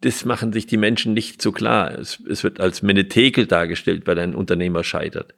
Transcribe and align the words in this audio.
das 0.00 0.24
machen 0.24 0.52
sich 0.52 0.66
die 0.66 0.78
Menschen 0.78 1.12
nicht 1.12 1.42
so 1.42 1.52
klar. 1.52 1.98
Es, 1.98 2.22
es 2.28 2.42
wird 2.42 2.58
als 2.58 2.82
Menetekel 2.82 3.46
dargestellt, 3.46 4.06
weil 4.06 4.18
ein 4.18 4.34
Unternehmer 4.34 4.82
scheitert. 4.82 5.34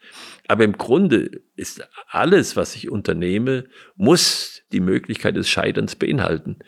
Aber 0.47 0.65
im 0.65 0.75
Grunde 0.75 1.43
ist 1.57 1.87
alles, 2.09 2.57
was 2.57 2.77
ich 2.77 2.91
unternehme, 2.91 3.65
muss 3.97 4.63
die 4.71 4.81
Möglichkeit 4.81 5.37
des 5.37 5.49
Scheiterns 5.49 5.97
beinhalten. 5.97 6.61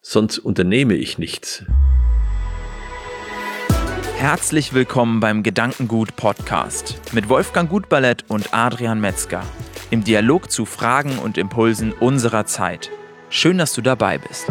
Sonst 0.00 0.38
unternehme 0.38 0.94
ich 0.94 1.18
nichts. 1.18 1.64
Herzlich 4.16 4.72
willkommen 4.72 5.20
beim 5.20 5.42
Gedankengut 5.42 6.16
Podcast 6.16 7.00
mit 7.12 7.28
Wolfgang 7.28 7.70
Gutballett 7.70 8.24
und 8.28 8.54
Adrian 8.54 9.00
Metzger 9.00 9.44
im 9.90 10.02
Dialog 10.02 10.50
zu 10.50 10.64
Fragen 10.64 11.18
und 11.18 11.38
Impulsen 11.38 11.92
unserer 11.92 12.46
Zeit. 12.46 12.90
Schön, 13.28 13.58
dass 13.58 13.72
du 13.72 13.82
dabei 13.82 14.18
bist. 14.18 14.48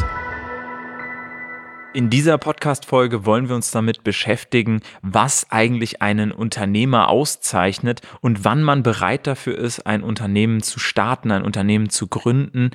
In 1.95 2.09
dieser 2.09 2.37
Podcast-Folge 2.37 3.25
wollen 3.25 3.47
wir 3.47 3.55
uns 3.55 3.71
damit 3.71 4.03
beschäftigen, 4.03 4.81
was 5.01 5.49
eigentlich 5.49 6.01
einen 6.01 6.33
Unternehmer 6.33 7.07
auszeichnet 7.07 8.01
und 8.19 8.43
wann 8.43 8.63
man 8.63 8.83
bereit 8.83 9.25
dafür 9.27 9.57
ist, 9.57 9.87
ein 9.87 10.03
Unternehmen 10.03 10.61
zu 10.61 10.77
starten, 10.77 11.31
ein 11.31 11.45
Unternehmen 11.45 11.89
zu 11.89 12.07
gründen. 12.07 12.71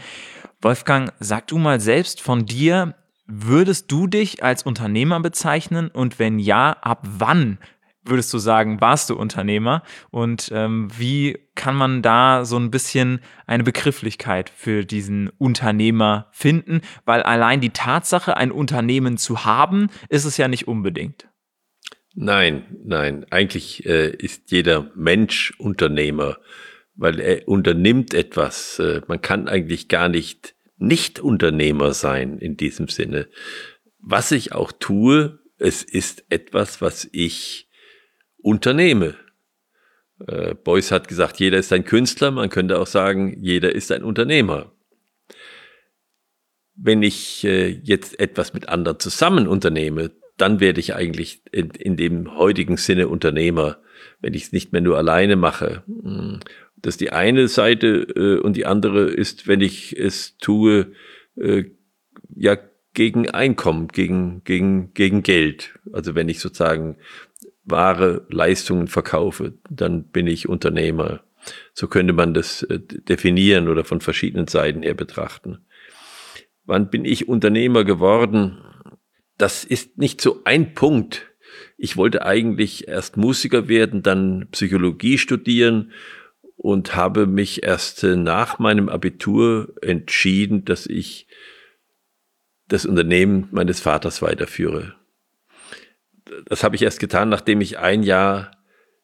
Wolfgang, 0.62 1.12
sag 1.20 1.48
du 1.48 1.58
mal 1.58 1.80
selbst 1.80 2.22
von 2.22 2.46
dir, 2.46 2.94
würdest 3.26 3.92
du 3.92 4.06
dich 4.06 4.42
als 4.42 4.62
Unternehmer 4.62 5.20
bezeichnen 5.20 5.88
und 5.88 6.18
wenn 6.18 6.38
ja, 6.38 6.72
ab 6.80 7.06
wann 7.06 7.58
würdest 8.04 8.32
du 8.32 8.38
sagen, 8.38 8.80
warst 8.80 9.10
du 9.10 9.16
Unternehmer? 9.16 9.82
Und 10.10 10.50
ähm, 10.54 10.88
wie 10.96 11.38
kann 11.54 11.76
man 11.76 12.02
da 12.02 12.44
so 12.44 12.56
ein 12.56 12.70
bisschen 12.70 13.20
eine 13.46 13.64
Begrifflichkeit 13.64 14.50
für 14.50 14.84
diesen 14.84 15.28
Unternehmer 15.38 16.28
finden? 16.32 16.80
Weil 17.04 17.22
allein 17.22 17.60
die 17.60 17.70
Tatsache, 17.70 18.36
ein 18.36 18.52
Unternehmen 18.52 19.16
zu 19.16 19.44
haben, 19.44 19.88
ist 20.08 20.24
es 20.24 20.36
ja 20.36 20.48
nicht 20.48 20.66
unbedingt. 20.66 21.28
Nein, 22.14 22.64
nein. 22.84 23.26
Eigentlich 23.30 23.86
äh, 23.86 24.10
ist 24.10 24.50
jeder 24.50 24.90
Mensch 24.94 25.54
Unternehmer, 25.58 26.38
weil 26.96 27.20
er 27.20 27.48
unternimmt 27.48 28.14
etwas. 28.14 28.78
Äh, 28.78 29.02
man 29.06 29.20
kann 29.20 29.48
eigentlich 29.48 29.88
gar 29.88 30.08
nicht 30.08 30.54
nicht 30.80 31.20
Unternehmer 31.20 31.92
sein 31.92 32.38
in 32.38 32.56
diesem 32.56 32.88
Sinne. 32.88 33.28
Was 34.00 34.32
ich 34.32 34.52
auch 34.52 34.72
tue, 34.72 35.38
es 35.58 35.82
ist 35.82 36.24
etwas, 36.30 36.80
was 36.80 37.08
ich 37.12 37.68
unternehme. 38.42 39.14
Äh, 40.26 40.54
Beuys 40.54 40.90
hat 40.90 41.08
gesagt, 41.08 41.40
jeder 41.40 41.58
ist 41.58 41.72
ein 41.72 41.84
Künstler, 41.84 42.30
man 42.30 42.50
könnte 42.50 42.78
auch 42.78 42.86
sagen, 42.86 43.36
jeder 43.40 43.74
ist 43.74 43.90
ein 43.92 44.04
Unternehmer. 44.04 44.72
Wenn 46.74 47.02
ich 47.02 47.44
äh, 47.44 47.68
jetzt 47.68 48.18
etwas 48.18 48.54
mit 48.54 48.68
anderen 48.68 48.98
zusammen 48.98 49.46
unternehme, 49.46 50.12
dann 50.36 50.60
werde 50.60 50.80
ich 50.80 50.94
eigentlich 50.94 51.42
in, 51.52 51.70
in 51.70 51.96
dem 51.96 52.36
heutigen 52.36 52.76
Sinne 52.76 53.08
Unternehmer, 53.08 53.78
wenn 54.20 54.34
ich 54.34 54.44
es 54.44 54.52
nicht 54.52 54.72
mehr 54.72 54.80
nur 54.80 54.96
alleine 54.96 55.36
mache. 55.36 55.82
Hm, 55.86 56.40
das 56.76 56.94
ist 56.94 57.00
die 57.00 57.12
eine 57.12 57.48
Seite 57.48 58.02
äh, 58.16 58.40
und 58.40 58.56
die 58.56 58.66
andere 58.66 59.04
ist, 59.04 59.46
wenn 59.46 59.60
ich 59.60 59.98
es 59.98 60.38
tue, 60.38 60.92
äh, 61.36 61.64
ja, 62.34 62.56
gegen 62.92 63.30
Einkommen, 63.30 63.88
gegen, 63.88 64.42
gegen, 64.44 64.92
gegen 64.94 65.22
Geld. 65.22 65.78
Also 65.92 66.14
wenn 66.14 66.28
ich 66.28 66.40
sozusagen 66.40 66.96
Ware, 67.70 68.26
Leistungen 68.28 68.88
verkaufe, 68.88 69.54
dann 69.68 70.04
bin 70.04 70.26
ich 70.26 70.48
Unternehmer. 70.48 71.20
So 71.72 71.88
könnte 71.88 72.12
man 72.12 72.34
das 72.34 72.62
äh, 72.64 72.78
definieren 72.78 73.68
oder 73.68 73.84
von 73.84 74.00
verschiedenen 74.00 74.46
Seiten 74.46 74.82
her 74.82 74.94
betrachten. 74.94 75.64
Wann 76.64 76.90
bin 76.90 77.04
ich 77.04 77.28
Unternehmer 77.28 77.84
geworden? 77.84 78.58
Das 79.38 79.64
ist 79.64 79.96
nicht 79.98 80.20
so 80.20 80.42
ein 80.44 80.74
Punkt. 80.74 81.26
Ich 81.78 81.96
wollte 81.96 82.26
eigentlich 82.26 82.88
erst 82.88 83.16
Musiker 83.16 83.68
werden, 83.68 84.02
dann 84.02 84.48
Psychologie 84.52 85.16
studieren 85.16 85.92
und 86.56 86.94
habe 86.94 87.26
mich 87.26 87.62
erst 87.62 88.04
äh, 88.04 88.16
nach 88.16 88.58
meinem 88.58 88.88
Abitur 88.88 89.72
entschieden, 89.80 90.64
dass 90.64 90.86
ich 90.86 91.26
das 92.68 92.86
Unternehmen 92.86 93.48
meines 93.50 93.80
Vaters 93.80 94.22
weiterführe 94.22 94.99
das 96.46 96.64
habe 96.64 96.76
ich 96.76 96.82
erst 96.82 97.00
getan, 97.00 97.28
nachdem 97.28 97.60
ich 97.60 97.78
ein 97.78 98.02
Jahr 98.02 98.52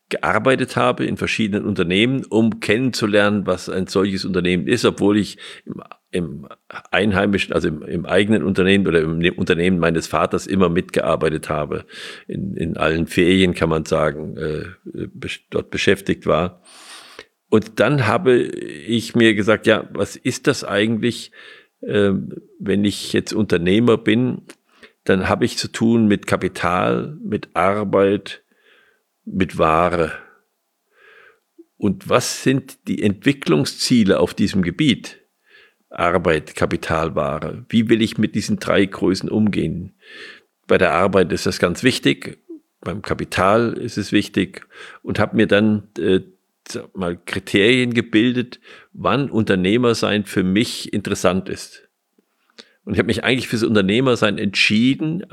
gearbeitet 0.09 0.77
habe 0.77 1.05
in 1.05 1.17
verschiedenen 1.17 1.65
Unternehmen, 1.65 2.25
um 2.25 2.61
kennenzulernen, 2.61 3.47
was 3.47 3.69
ein 3.69 3.89
solches 3.89 4.25
Unternehmen 4.25 4.69
ist, 4.69 4.85
obwohl 4.85 5.19
ich 5.19 5.37
im, 5.65 5.83
im 6.13 6.49
einheimischen, 6.93 7.53
also 7.53 7.69
im, 7.69 7.83
im, 7.83 8.07
eigenen 8.07 8.45
Unternehmen 8.45 8.87
oder 8.87 9.01
im 9.01 9.21
Unternehmen 9.37 9.81
meines 9.81 10.07
Vaters 10.07 10.47
immer 10.47 10.69
mitgearbeitet 10.69 11.49
habe. 11.49 11.87
In, 12.29 12.57
in 12.57 12.77
allen 12.77 13.09
Ferien 13.09 13.55
kann 13.55 13.69
man 13.69 13.85
sagen, 13.85 14.37
äh, 14.37 15.09
dort 15.51 15.71
beschäftigt 15.71 16.27
war. 16.27 16.63
Und 17.49 17.81
dann 17.81 18.07
habe 18.07 18.35
ich 18.37 19.17
mir 19.17 19.35
gesagt, 19.35 19.67
ja, 19.67 19.89
was 19.93 20.15
ist 20.15 20.47
das 20.47 20.63
eigentlich, 20.63 21.33
äh, 21.81 22.13
wenn 22.61 22.85
ich 22.85 23.13
jetzt 23.13 23.33
Unternehmer 23.33 23.99
bin 23.99 24.43
dann 25.07 25.29
habe 25.29 25.45
ich 25.45 25.57
zu 25.57 25.69
tun 25.69 26.07
mit 26.07 26.27
Kapital, 26.27 27.17
mit 27.23 27.49
Arbeit, 27.55 28.43
mit 29.25 29.57
Ware. 29.57 30.13
Und 31.79 32.09
was 32.09 32.43
sind 32.43 32.89
die 32.89 33.03
Entwicklungsziele 33.03 34.19
auf 34.19 34.35
diesem 34.35 34.63
Gebiet? 34.63 35.21
Arbeit, 35.91 36.57
Kapital, 36.57 37.15
Ware. 37.15 37.65
Wie 37.69 37.89
will 37.89 38.03
ich 38.03 38.19
mit 38.19 38.35
diesen 38.35 38.59
drei 38.59 38.85
Größen 38.85 39.31
umgehen? 39.31 39.95
Bei 40.67 40.79
der 40.79 40.93
Arbeit 40.93 41.33
ist 41.33 41.47
das 41.47 41.59
ganz 41.59 41.83
wichtig, 41.85 42.39
beim 42.81 43.03
Kapital 43.03 43.75
ist 43.75 43.99
es 43.99 44.13
wichtig 44.13 44.67
und 45.03 45.19
habe 45.19 45.37
mir 45.37 45.47
dann 45.47 45.89
äh, 45.99 46.21
mal 46.95 47.17
Kriterien 47.17 47.95
gebildet, 47.95 48.61
wann 48.93 49.31
Unternehmersein 49.31 50.25
für 50.25 50.43
mich 50.43 50.93
interessant 50.93 51.49
ist. 51.49 51.86
Und 52.87 52.95
ich 52.95 52.99
habe 52.99 53.09
mich 53.09 53.25
eigentlich 53.25 53.49
fürs 53.49 53.65
Unternehmersein 53.65 54.39
entschieden, 54.39 55.27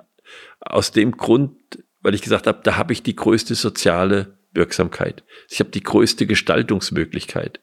aus 0.60 0.92
dem 0.92 1.12
Grund, 1.12 1.84
weil 2.02 2.16
ich 2.16 2.22
gesagt 2.22 2.48
habe, 2.48 2.62
da 2.64 2.78
habe 2.78 2.94
ich 2.94 3.04
die 3.04 3.16
größte 3.16 3.54
soziale 3.56 4.38
Wirksamkeit. 4.54 5.24
Ich 5.50 5.60
habe 5.60 5.70
die 5.70 5.84
größte 5.84 6.26
Gestaltungsmöglichkeit. 6.26 7.62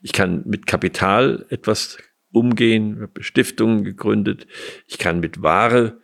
Ich 0.00 0.12
kann 0.12 0.42
mit 0.46 0.66
Kapital 0.66 1.44
etwas 1.50 1.98
umgehen, 2.30 3.00
habe 3.02 3.22
Stiftungen 3.22 3.84
gegründet, 3.84 4.46
ich 4.86 4.98
kann 4.98 5.20
mit 5.20 5.42
Ware 5.42 6.00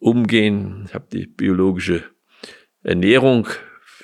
umgehen, 0.00 0.84
ich 0.88 0.94
habe 0.94 1.06
die 1.12 1.26
biologische 1.26 2.04
Ernährung 2.82 3.48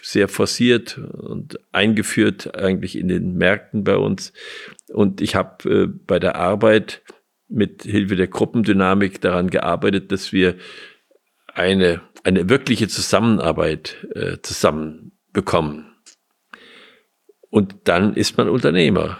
sehr 0.03 0.29
forciert 0.29 0.99
und 0.99 1.59
eingeführt 1.73 2.55
eigentlich 2.55 2.99
in 2.99 3.09
den 3.09 3.35
Märkten 3.35 3.83
bei 3.83 3.97
uns. 3.97 4.35
Und 4.89 5.23
ich 5.23 5.35
habe 5.35 5.71
äh, 5.71 5.87
bei 5.87 6.19
der 6.19 6.37
Arbeit 6.37 7.03
mit 7.49 7.83
Hilfe 7.83 8.17
der 8.17 8.29
Gruppendynamik 8.29 9.21
daran 9.21 9.51
gearbeitet, 9.51 10.13
dass 10.13 10.33
wir 10.33 10.57
eine, 11.47 12.01
eine 12.25 12.49
wirkliche 12.49 12.89
Zusammenarbeit 12.89 14.07
äh, 14.15 14.39
zusammenbekommen. 14.43 15.95
Und 17.51 17.77
dann 17.85 18.15
ist 18.15 18.37
man 18.37 18.49
Unternehmer. 18.49 19.19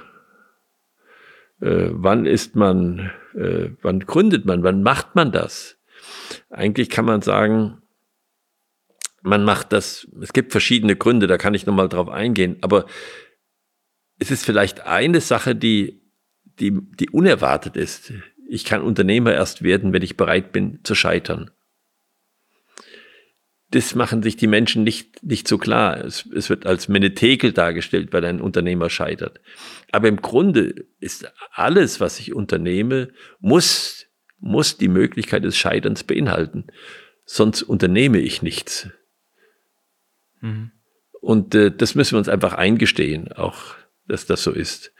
Äh, 1.61 1.91
wann 1.91 2.27
ist 2.27 2.57
man, 2.57 3.13
äh, 3.35 3.71
wann 3.83 4.01
gründet 4.01 4.45
man, 4.45 4.65
wann 4.65 4.83
macht 4.83 5.15
man 5.15 5.31
das? 5.31 5.79
Eigentlich 6.51 6.91
kann 6.91 7.05
man 7.05 7.23
sagen, 7.23 7.83
man 9.23 9.45
macht 9.45 9.73
das, 9.73 10.09
es 10.21 10.33
gibt 10.33 10.53
verschiedene 10.53 10.97
Gründe, 10.97 11.27
da 11.27 11.39
kann 11.39 11.55
ich 11.55 11.65
nochmal 11.65 11.89
drauf 11.89 12.09
eingehen, 12.09 12.59
aber 12.61 12.85
es 14.19 14.31
ist 14.31 14.45
vielleicht 14.45 14.87
eine 14.87 15.21
Sache, 15.21 15.57
die 15.57 16.04
die, 16.61 16.79
die 16.99 17.11
unerwartet 17.11 17.77
ist. 17.77 18.13
Ich 18.49 18.65
kann 18.65 18.83
Unternehmer 18.83 19.33
erst 19.33 19.63
werden, 19.63 19.93
wenn 19.93 20.03
ich 20.03 20.17
bereit 20.17 20.53
bin 20.53 20.81
zu 20.85 20.95
scheitern. 20.95 21.51
Das 23.71 23.95
machen 23.95 24.23
sich 24.23 24.37
die 24.37 24.47
Menschen 24.47 24.85
nicht, 24.85 25.25
nicht 25.25 25.49
so 25.49 25.59
klar. 25.59 26.05
Es, 26.05 26.27
es 26.33 26.49
wird 26.49 26.65
als 26.65 26.89
Menetekel 26.89 27.53
dargestellt, 27.53 28.13
weil 28.13 28.25
ein 28.25 28.41
Unternehmer 28.41 28.89
scheitert. 28.89 29.41
Aber 29.91 30.07
im 30.07 30.19
Grunde 30.19 30.87
ist 31.01 31.33
alles, 31.51 31.99
was 31.99 32.21
ich 32.21 32.35
unternehme, 32.35 33.09
muss, 33.41 34.07
muss 34.39 34.77
die 34.77 34.89
Möglichkeit 34.89 35.43
des 35.43 35.57
Scheiterns 35.57 36.05
beinhalten. 36.05 36.67
Sonst 37.25 37.63
unternehme 37.63 38.19
ich 38.19 38.43
nichts. 38.43 38.91
Mhm. 40.41 40.71
Und 41.21 41.55
äh, 41.55 41.75
das 41.75 41.95
müssen 41.95 42.13
wir 42.13 42.19
uns 42.19 42.29
einfach 42.29 42.53
eingestehen, 42.53 43.33
auch, 43.33 43.75
dass 44.07 44.27
das 44.27 44.43
so 44.43 44.53
ist. 44.53 44.93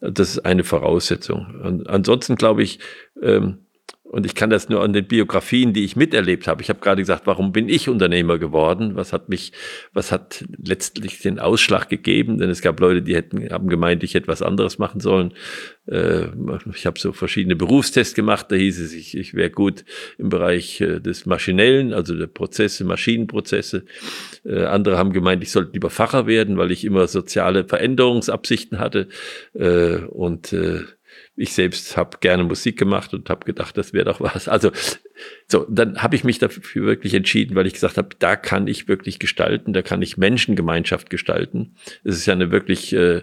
Das 0.00 0.30
ist 0.30 0.38
eine 0.40 0.64
Voraussetzung. 0.64 1.60
Und 1.62 1.88
ansonsten 1.88 2.36
glaube 2.36 2.62
ich, 2.62 2.78
ähm, 3.22 3.66
Und 4.10 4.26
ich 4.26 4.34
kann 4.34 4.50
das 4.50 4.68
nur 4.68 4.82
an 4.82 4.92
den 4.92 5.06
Biografien, 5.06 5.72
die 5.72 5.84
ich 5.84 5.94
miterlebt 5.94 6.48
habe. 6.48 6.62
Ich 6.62 6.68
habe 6.68 6.80
gerade 6.80 7.00
gesagt, 7.00 7.28
warum 7.28 7.52
bin 7.52 7.68
ich 7.68 7.88
Unternehmer 7.88 8.38
geworden? 8.38 8.96
Was 8.96 9.12
hat 9.12 9.28
mich, 9.28 9.52
was 9.92 10.10
hat 10.10 10.44
letztlich 10.58 11.20
den 11.20 11.38
Ausschlag 11.38 11.88
gegeben? 11.88 12.36
Denn 12.38 12.50
es 12.50 12.60
gab 12.60 12.80
Leute, 12.80 13.02
die 13.02 13.14
hätten, 13.14 13.48
haben 13.52 13.68
gemeint, 13.68 14.02
ich 14.02 14.14
hätte 14.14 14.26
was 14.26 14.42
anderes 14.42 14.78
machen 14.78 14.98
sollen. 14.98 15.32
Äh, 15.86 16.24
ich 16.74 16.86
habe 16.86 16.98
so 16.98 17.12
verschiedene 17.12 17.54
Berufstests 17.54 18.16
gemacht. 18.16 18.46
Da 18.48 18.56
hieß 18.56 18.80
es, 18.80 18.94
ich, 18.94 19.16
ich 19.16 19.34
wäre 19.34 19.50
gut 19.50 19.84
im 20.18 20.28
Bereich 20.28 20.80
äh, 20.80 20.98
des 20.98 21.24
Maschinellen, 21.26 21.92
also 21.92 22.16
der 22.16 22.26
Prozesse, 22.26 22.82
Maschinenprozesse. 22.82 23.84
Äh, 24.44 24.64
andere 24.64 24.98
haben 24.98 25.12
gemeint, 25.12 25.44
ich 25.44 25.52
sollte 25.52 25.70
lieber 25.74 25.88
Pfarrer 25.88 26.26
werden, 26.26 26.56
weil 26.56 26.72
ich 26.72 26.84
immer 26.84 27.06
soziale 27.06 27.64
Veränderungsabsichten 27.64 28.80
hatte. 28.80 29.06
Und 29.52 30.54
ich 31.40 31.54
selbst 31.54 31.96
habe 31.96 32.18
gerne 32.20 32.44
Musik 32.44 32.78
gemacht 32.78 33.14
und 33.14 33.30
habe 33.30 33.44
gedacht, 33.44 33.76
das 33.76 33.92
wäre 33.92 34.04
doch 34.04 34.20
was. 34.20 34.46
Also 34.46 34.70
so, 35.48 35.66
dann 35.68 36.02
habe 36.02 36.14
ich 36.16 36.24
mich 36.24 36.38
dafür 36.38 36.86
wirklich 36.86 37.14
entschieden, 37.14 37.54
weil 37.54 37.66
ich 37.66 37.74
gesagt 37.74 37.96
habe, 37.96 38.10
da 38.18 38.36
kann 38.36 38.66
ich 38.66 38.88
wirklich 38.88 39.18
gestalten, 39.18 39.72
da 39.72 39.82
kann 39.82 40.02
ich 40.02 40.16
Menschengemeinschaft 40.16 41.08
gestalten. 41.10 41.76
Es 42.04 42.16
ist 42.16 42.26
ja 42.26 42.34
eine 42.34 42.50
wirklich 42.50 42.92
äh, 42.92 43.22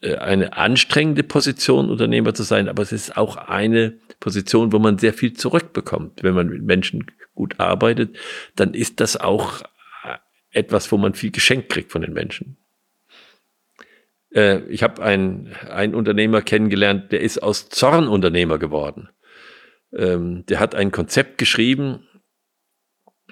äh, 0.00 0.16
eine 0.16 0.56
anstrengende 0.56 1.22
Position, 1.22 1.90
Unternehmer 1.90 2.34
zu 2.34 2.42
sein, 2.42 2.68
aber 2.68 2.82
es 2.82 2.92
ist 2.92 3.16
auch 3.16 3.36
eine 3.36 3.98
Position, 4.20 4.72
wo 4.72 4.78
man 4.78 4.98
sehr 4.98 5.12
viel 5.12 5.32
zurückbekommt. 5.32 6.22
Wenn 6.22 6.34
man 6.34 6.48
mit 6.48 6.62
Menschen 6.62 7.06
gut 7.34 7.58
arbeitet, 7.58 8.16
dann 8.54 8.72
ist 8.72 9.00
das 9.00 9.16
auch 9.16 9.62
etwas, 10.50 10.90
wo 10.90 10.96
man 10.96 11.14
viel 11.14 11.30
geschenkt 11.30 11.68
kriegt 11.68 11.92
von 11.92 12.02
den 12.02 12.12
Menschen. 12.12 12.56
Äh, 14.36 14.60
ich 14.68 14.82
habe 14.82 15.02
einen, 15.02 15.52
einen 15.68 15.94
Unternehmer 15.94 16.42
kennengelernt, 16.42 17.10
der 17.10 17.20
ist 17.20 17.42
aus 17.42 17.68
Zorn 17.70 18.06
Unternehmer 18.06 18.58
geworden. 18.58 19.08
Ähm, 19.92 20.44
der 20.46 20.60
hat 20.60 20.74
ein 20.74 20.92
Konzept 20.92 21.38
geschrieben, 21.38 22.06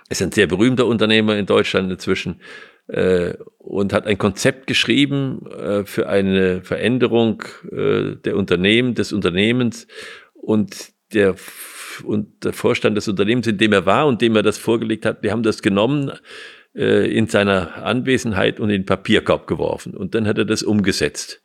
ist 0.08 0.22
ein 0.22 0.32
sehr 0.32 0.46
berühmter 0.46 0.86
Unternehmer 0.86 1.36
in 1.36 1.46
Deutschland 1.46 1.92
inzwischen 1.92 2.40
äh, 2.88 3.34
und 3.58 3.92
hat 3.92 4.06
ein 4.06 4.18
Konzept 4.18 4.66
geschrieben 4.66 5.46
äh, 5.46 5.84
für 5.84 6.08
eine 6.08 6.62
Veränderung 6.62 7.42
äh, 7.70 8.16
der 8.16 8.36
Unternehmen, 8.36 8.94
des 8.94 9.12
Unternehmens 9.12 9.86
und 10.32 10.92
der 11.12 11.36
und 12.02 12.42
der 12.42 12.52
Vorstand 12.52 12.96
des 12.96 13.06
Unternehmens, 13.06 13.46
in 13.46 13.56
dem 13.56 13.72
er 13.72 13.86
war 13.86 14.08
und 14.08 14.20
dem 14.20 14.34
er 14.34 14.42
das 14.42 14.58
vorgelegt 14.58 15.06
hat, 15.06 15.22
die 15.22 15.30
haben 15.30 15.44
das 15.44 15.62
genommen, 15.62 16.10
äh, 16.74 17.10
in 17.10 17.26
seiner 17.26 17.84
Anwesenheit 17.84 18.60
und 18.60 18.70
in 18.70 18.82
den 18.82 18.86
Papierkorb 18.86 19.46
geworfen. 19.46 19.94
Und 19.94 20.14
dann 20.14 20.26
hat 20.26 20.38
er 20.38 20.44
das 20.44 20.62
umgesetzt 20.62 21.42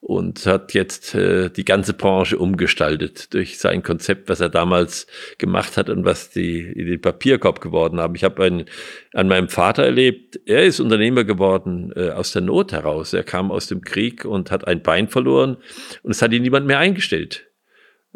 und 0.00 0.46
hat 0.46 0.74
jetzt 0.74 1.14
äh, 1.14 1.50
die 1.50 1.64
ganze 1.64 1.92
Branche 1.92 2.38
umgestaltet 2.38 3.34
durch 3.34 3.58
sein 3.58 3.82
Konzept, 3.82 4.28
was 4.28 4.40
er 4.40 4.48
damals 4.48 5.06
gemacht 5.38 5.76
hat 5.76 5.90
und 5.90 6.04
was 6.04 6.30
die 6.30 6.60
in 6.60 6.86
den 6.86 7.00
Papierkorb 7.00 7.60
geworden 7.60 7.98
haben. 7.98 8.14
Ich 8.14 8.22
habe 8.22 8.44
einen 8.44 8.66
an 9.14 9.26
meinem 9.26 9.48
Vater 9.48 9.84
erlebt. 9.84 10.38
Er 10.46 10.64
ist 10.64 10.78
Unternehmer 10.78 11.24
geworden 11.24 11.92
äh, 11.96 12.10
aus 12.10 12.32
der 12.32 12.42
Not 12.42 12.72
heraus. 12.72 13.14
Er 13.14 13.24
kam 13.24 13.50
aus 13.50 13.66
dem 13.66 13.80
Krieg 13.80 14.24
und 14.24 14.50
hat 14.50 14.66
ein 14.66 14.82
Bein 14.82 15.08
verloren 15.08 15.56
und 16.02 16.12
es 16.12 16.22
hat 16.22 16.32
ihn 16.32 16.42
niemand 16.42 16.66
mehr 16.66 16.78
eingestellt. 16.78 17.45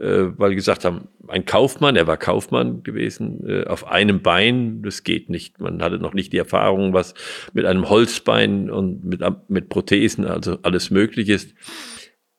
Äh, 0.00 0.38
weil 0.38 0.55
gesagt 0.55 0.87
haben, 0.87 1.08
ein 1.29 1.44
Kaufmann, 1.44 1.94
er 1.94 2.06
war 2.06 2.17
Kaufmann 2.17 2.82
gewesen, 2.82 3.47
äh, 3.47 3.67
auf 3.67 3.87
einem 3.87 4.23
Bein, 4.23 4.81
das 4.81 5.05
geht 5.05 5.29
nicht. 5.29 5.61
Man 5.61 5.82
hatte 5.82 5.99
noch 5.99 6.14
nicht 6.14 6.32
die 6.32 6.38
Erfahrung, 6.38 6.94
was 6.94 7.12
mit 7.52 7.67
einem 7.67 7.91
Holzbein 7.91 8.70
und 8.70 9.05
mit, 9.05 9.20
mit 9.49 9.69
Prothesen, 9.69 10.25
also 10.25 10.56
alles 10.62 10.91
möglich 10.91 11.29
ist. 11.29 11.55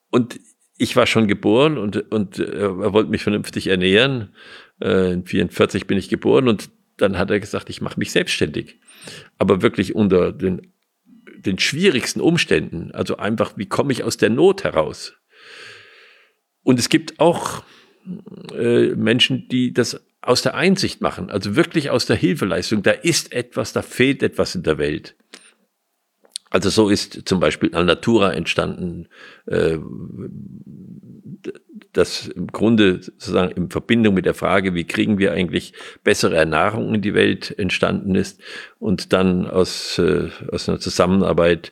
Und 0.09 0.39
ich 0.79 0.95
war 0.95 1.05
schon 1.05 1.27
geboren 1.27 1.77
und, 1.77 2.11
und 2.11 2.39
äh, 2.39 2.61
er 2.61 2.93
wollte 2.93 3.11
mich 3.11 3.21
vernünftig 3.21 3.67
ernähren. 3.67 4.33
In 4.79 5.27
44 5.27 5.85
bin 5.85 5.99
ich 5.99 6.09
geboren 6.09 6.47
und 6.47 6.71
dann 6.97 7.19
hat 7.19 7.29
er 7.29 7.39
gesagt, 7.39 7.69
ich 7.69 7.81
mache 7.81 7.99
mich 7.99 8.11
selbstständig. 8.11 8.79
Aber 9.37 9.61
wirklich 9.61 9.93
unter 9.93 10.31
den, 10.31 10.73
den 11.37 11.59
schwierigsten 11.59 12.19
Umständen. 12.19 12.89
Also 12.91 13.17
einfach, 13.17 13.55
wie 13.57 13.67
komme 13.67 13.93
ich 13.93 14.03
aus 14.03 14.17
der 14.17 14.31
Not 14.31 14.63
heraus? 14.63 15.20
Und 16.63 16.79
es 16.79 16.89
gibt 16.89 17.19
auch 17.19 17.63
äh, 18.53 18.89
Menschen, 18.95 19.47
die 19.49 19.73
das 19.73 20.01
aus 20.21 20.41
der 20.43 20.55
Einsicht 20.55 21.01
machen, 21.01 21.31
also 21.31 21.55
wirklich 21.55 21.89
aus 21.89 22.05
der 22.05 22.15
Hilfeleistung. 22.15 22.83
Da 22.83 22.91
ist 22.91 23.33
etwas, 23.33 23.73
da 23.73 23.81
fehlt 23.81 24.21
etwas 24.21 24.53
in 24.55 24.63
der 24.63 24.77
Welt. 24.77 25.15
Also 26.51 26.69
so 26.69 26.89
ist 26.89 27.27
zum 27.27 27.39
Beispiel 27.39 27.73
Alnatura 27.73 28.33
entstanden, 28.33 29.07
äh, 29.45 29.77
das 31.93 32.27
im 32.27 32.47
Grunde 32.47 33.01
sozusagen 33.01 33.51
in 33.51 33.69
Verbindung 33.69 34.13
mit 34.13 34.25
der 34.25 34.33
Frage, 34.33 34.75
wie 34.75 34.83
kriegen 34.83 35.17
wir 35.17 35.31
eigentlich 35.31 35.73
bessere 36.03 36.35
Ernährung 36.35 36.93
in 36.93 37.01
die 37.01 37.13
Welt 37.13 37.57
entstanden 37.57 38.15
ist 38.15 38.41
und 38.79 39.13
dann 39.13 39.47
aus, 39.47 39.97
äh, 39.97 40.29
aus 40.51 40.67
einer 40.67 40.79
Zusammenarbeit 40.79 41.71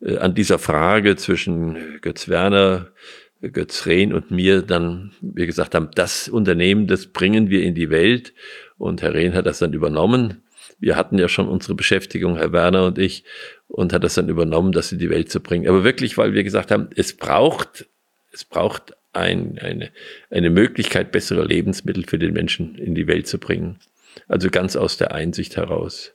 äh, 0.00 0.18
an 0.18 0.34
dieser 0.34 0.58
Frage 0.58 1.16
zwischen 1.16 1.98
Götz 2.02 2.28
Werner, 2.28 2.92
Götz 3.40 3.86
Rehn 3.86 4.12
und 4.12 4.30
mir 4.30 4.62
dann, 4.62 5.12
wir 5.20 5.46
gesagt 5.46 5.74
haben, 5.74 5.90
das 5.94 6.28
Unternehmen, 6.28 6.86
das 6.86 7.06
bringen 7.06 7.50
wir 7.50 7.62
in 7.62 7.74
die 7.74 7.90
Welt. 7.90 8.34
Und 8.78 9.02
Herr 9.02 9.14
Rehn 9.14 9.34
hat 9.34 9.46
das 9.46 9.60
dann 9.60 9.72
übernommen. 9.72 10.42
Wir 10.80 10.96
hatten 10.96 11.18
ja 11.18 11.28
schon 11.28 11.48
unsere 11.48 11.74
Beschäftigung, 11.74 12.36
Herr 12.36 12.52
Werner 12.52 12.86
und 12.86 12.98
ich, 12.98 13.24
und 13.68 13.92
hat 13.92 14.04
das 14.04 14.14
dann 14.14 14.28
übernommen, 14.28 14.72
das 14.72 14.92
in 14.92 14.98
die 14.98 15.10
Welt 15.10 15.30
zu 15.30 15.40
bringen. 15.40 15.68
Aber 15.68 15.84
wirklich, 15.84 16.18
weil 16.18 16.32
wir 16.34 16.44
gesagt 16.44 16.70
haben, 16.70 16.88
es 16.94 17.16
braucht, 17.16 17.88
es 18.32 18.44
braucht 18.44 18.96
ein, 19.12 19.58
eine, 19.58 19.90
eine 20.30 20.50
Möglichkeit, 20.50 21.12
bessere 21.12 21.44
Lebensmittel 21.44 22.04
für 22.06 22.18
den 22.18 22.32
Menschen 22.32 22.76
in 22.76 22.94
die 22.94 23.06
Welt 23.06 23.26
zu 23.26 23.38
bringen. 23.38 23.78
Also 24.26 24.50
ganz 24.50 24.76
aus 24.76 24.96
der 24.96 25.12
Einsicht 25.12 25.56
heraus. 25.56 26.12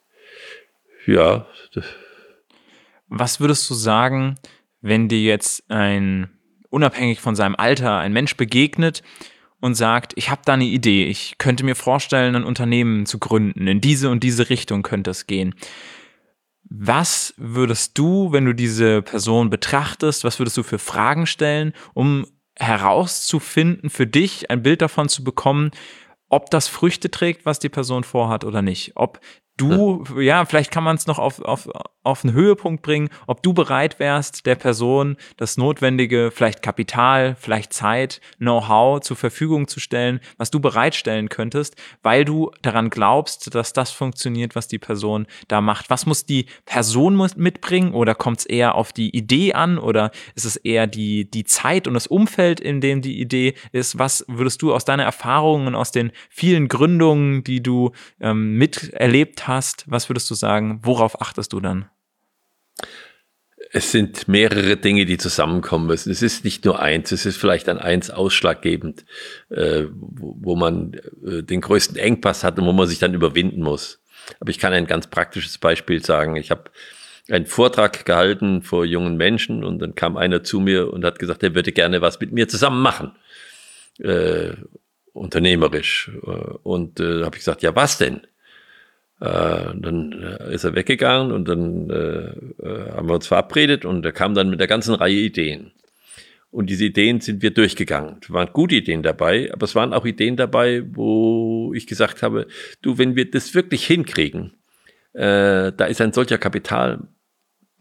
Ja. 1.06 1.48
Was 3.08 3.40
würdest 3.40 3.70
du 3.70 3.74
sagen, 3.74 4.36
wenn 4.82 5.08
dir 5.08 5.22
jetzt 5.22 5.70
ein 5.70 6.30
unabhängig 6.74 7.22
von 7.22 7.36
seinem 7.36 7.56
Alter 7.56 8.00
ein 8.00 8.14
Mensch 8.14 8.36
begegnet 8.36 9.04
und 9.62 9.76
sagt, 9.76 10.14
ich 10.16 10.30
habe 10.30 10.42
da 10.44 10.54
eine 10.54 10.66
Idee, 10.66 11.06
ich 11.06 11.38
könnte 11.38 11.64
mir 11.64 11.76
vorstellen, 11.76 12.36
ein 12.36 12.44
Unternehmen 12.44 13.06
zu 13.06 13.20
gründen, 13.20 13.68
in 13.68 13.80
diese 13.80 14.10
und 14.10 14.24
diese 14.24 14.50
Richtung 14.50 14.82
könnte 14.82 15.12
es 15.12 15.28
gehen. 15.28 15.56
Was 16.64 17.36
würdest 17.38 17.98
du, 17.98 18.32
wenn 18.32 18.46
du 18.46 18.54
diese 18.54 19.04
Person 19.04 19.50
betrachtest, 19.52 20.24
was 20.24 20.40
würdest 20.40 20.58
du 20.58 20.64
für 20.64 20.80
Fragen 20.80 21.28
stellen, 21.28 21.74
um 21.94 22.26
herauszufinden, 22.58 23.90
für 23.90 24.08
dich 24.08 24.50
ein 24.50 24.64
Bild 24.64 24.82
davon 24.82 25.10
zu 25.10 25.24
bekommen, 25.24 25.72
ob 26.30 26.50
das 26.50 26.68
Früchte 26.68 27.12
trägt, 27.12 27.46
was 27.46 27.60
die 27.60 27.70
Person 27.70 28.04
vorhat 28.04 28.44
oder 28.44 28.64
nicht. 28.64 28.94
Ob 28.96 29.20
du, 29.58 30.04
ja, 30.20 30.44
vielleicht 30.46 30.72
kann 30.72 30.84
man 30.84 30.96
es 30.96 31.06
noch 31.06 31.20
auf, 31.20 31.40
auf, 31.40 31.70
auf 32.04 32.24
einen 32.24 32.34
Höhepunkt 32.34 32.84
bringen, 32.84 33.10
ob 33.28 33.42
du 33.44 33.54
bereit 33.54 34.00
wärst, 34.00 34.46
der 34.46 34.56
Person 34.56 35.18
das 35.38 35.58
notwendige, 35.58 36.32
vielleicht 36.32 36.62
Kapital, 36.62 37.36
vielleicht 37.40 37.74
Zeit, 37.74 38.22
Know-how 38.38 39.00
zur 39.00 39.18
Verfügung 39.18 39.68
zu 39.68 39.80
stellen, 39.80 40.20
was 40.38 40.52
du 40.52 40.60
bereitstellen 40.60 41.30
könntest, 41.30 41.76
weil 42.02 42.26
du 42.26 42.52
daran 42.62 42.90
glaubst, 42.90 43.54
dass 43.56 43.74
das 43.74 43.92
funktioniert, 43.92 44.56
was 44.56 44.68
die 44.68 44.80
Person 44.80 45.28
da 45.48 45.62
macht. 45.62 45.90
Was 45.90 46.06
muss 46.06 46.26
die 46.26 46.46
Person 46.66 47.16
mitbringen 47.36 47.94
oder 47.94 48.16
kommt 48.16 48.40
es 48.40 48.46
eher 48.46 48.76
auf 48.76 48.92
die 48.92 49.16
Idee 49.16 49.54
an 49.54 49.78
oder 49.78 50.12
ist 50.36 50.46
es 50.46 50.56
eher 50.56 50.88
die, 50.88 51.30
die 51.30 51.44
Zeit 51.44 51.88
und 51.88 51.94
das 51.94 52.08
Umfeld, 52.08 52.60
in 52.60 52.82
dem 52.82 53.02
die 53.02 53.20
Idee 53.22 53.54
ist? 53.72 53.98
Was 53.98 54.26
würdest 54.28 54.62
du 54.62 54.74
aus 54.74 54.86
deiner 54.86 55.04
Erfahrung 55.04 55.68
und 55.68 55.76
aus 55.76 55.92
den 55.92 56.12
vielen 56.30 56.68
Gründungen, 56.68 57.44
die 57.44 57.64
du 57.64 57.92
ähm, 58.20 58.58
miterlebt 58.58 59.48
hast, 59.48 59.86
was 59.88 60.10
würdest 60.10 60.30
du 60.30 60.36
sagen, 60.36 60.80
worauf 60.84 61.22
achtest 61.22 61.54
du 61.54 61.60
dann? 61.60 61.86
Es 63.76 63.92
sind 63.92 64.28
mehrere 64.28 64.78
Dinge, 64.78 65.06
die 65.06 65.18
zusammenkommen 65.18 65.88
müssen. 65.88 66.12
Es 66.12 66.22
ist 66.22 66.46
nicht 66.46 66.64
nur 66.64 66.80
eins, 66.80 67.12
es 67.12 67.26
ist 67.26 67.38
vielleicht 67.38 67.68
an 67.68 67.80
eins 67.80 68.12
ausschlaggebend, 68.12 69.04
äh, 69.50 69.86
wo, 69.92 70.36
wo, 70.40 70.56
man 70.56 70.94
äh, 71.26 71.42
den 71.42 71.60
größten 71.60 71.98
Engpass 71.98 72.44
hat 72.44 72.60
und 72.60 72.68
wo 72.68 72.72
man 72.72 72.88
sich 72.88 73.00
dann 73.00 73.16
überwinden 73.16 73.64
muss. 73.64 74.00
Aber 74.40 74.52
ich 74.52 74.60
kann 74.60 74.74
ein 74.74 74.86
ganz 74.86 75.08
praktisches 75.08 75.58
Beispiel 75.58 76.06
sagen. 76.06 76.36
Ich 76.36 76.52
habe 76.52 76.66
einen 77.32 77.48
Vortrag 77.48 78.06
gehalten 78.06 78.62
vor 78.62 78.86
jungen 78.86 79.18
Menschen 79.18 79.64
und 79.64 79.80
dann 79.80 79.96
kam 79.96 80.18
einer 80.18 80.44
zu 80.44 80.60
mir 80.60 80.94
und 80.94 81.04
hat 81.04 81.18
gesagt, 81.18 81.42
er 81.42 81.56
würde 81.56 81.72
gerne 81.72 82.00
was 82.02 82.20
mit 82.20 82.32
mir 82.32 82.48
zusammen 82.48 82.82
machen, 82.82 83.14
äh, 84.00 84.52
unternehmerisch. 85.14 86.12
Äh, 86.24 86.30
und 86.62 87.00
äh, 87.00 87.24
habe 87.24 87.36
ich 87.36 87.42
gesagt, 87.42 87.64
ja, 87.64 87.76
was 87.76 87.98
denn? 87.98 88.22
Äh, 89.24 89.74
dann 89.76 90.12
äh, 90.22 90.54
ist 90.54 90.66
er 90.66 90.76
weggegangen 90.76 91.32
und 91.32 91.48
dann 91.48 91.90
äh, 91.90 92.92
haben 92.92 93.08
wir 93.08 93.14
uns 93.14 93.28
verabredet 93.28 93.86
und 93.86 94.04
er 94.06 94.12
kam 94.12 94.34
dann 94.34 94.50
mit 94.50 94.60
der 94.60 94.68
ganzen 94.68 94.94
Reihe 94.96 95.16
Ideen. 95.16 95.72
Und 96.52 96.70
diese 96.70 96.84
Ideen 96.84 97.22
sind 97.22 97.42
wir 97.42 97.52
durchgegangen. 97.52 98.18
Es 98.22 98.34
waren 98.34 98.50
gute 98.52 98.76
Ideen 98.76 99.02
dabei, 99.02 99.50
aber 99.54 99.64
es 99.64 99.76
waren 99.76 99.94
auch 99.94 100.06
Ideen 100.06 100.36
dabei, 100.36 100.84
wo 100.92 101.74
ich 101.74 101.88
gesagt 101.88 102.22
habe, 102.22 102.48
du, 102.82 102.98
wenn 102.98 103.16
wir 103.16 103.32
das 103.32 103.56
wirklich 103.56 103.88
hinkriegen, 103.88 104.56
äh, 105.14 105.72
da 105.72 105.86
ist 105.86 106.02
ein 106.02 106.12
solcher 106.12 106.38
Kapitalbedarf 106.38 107.08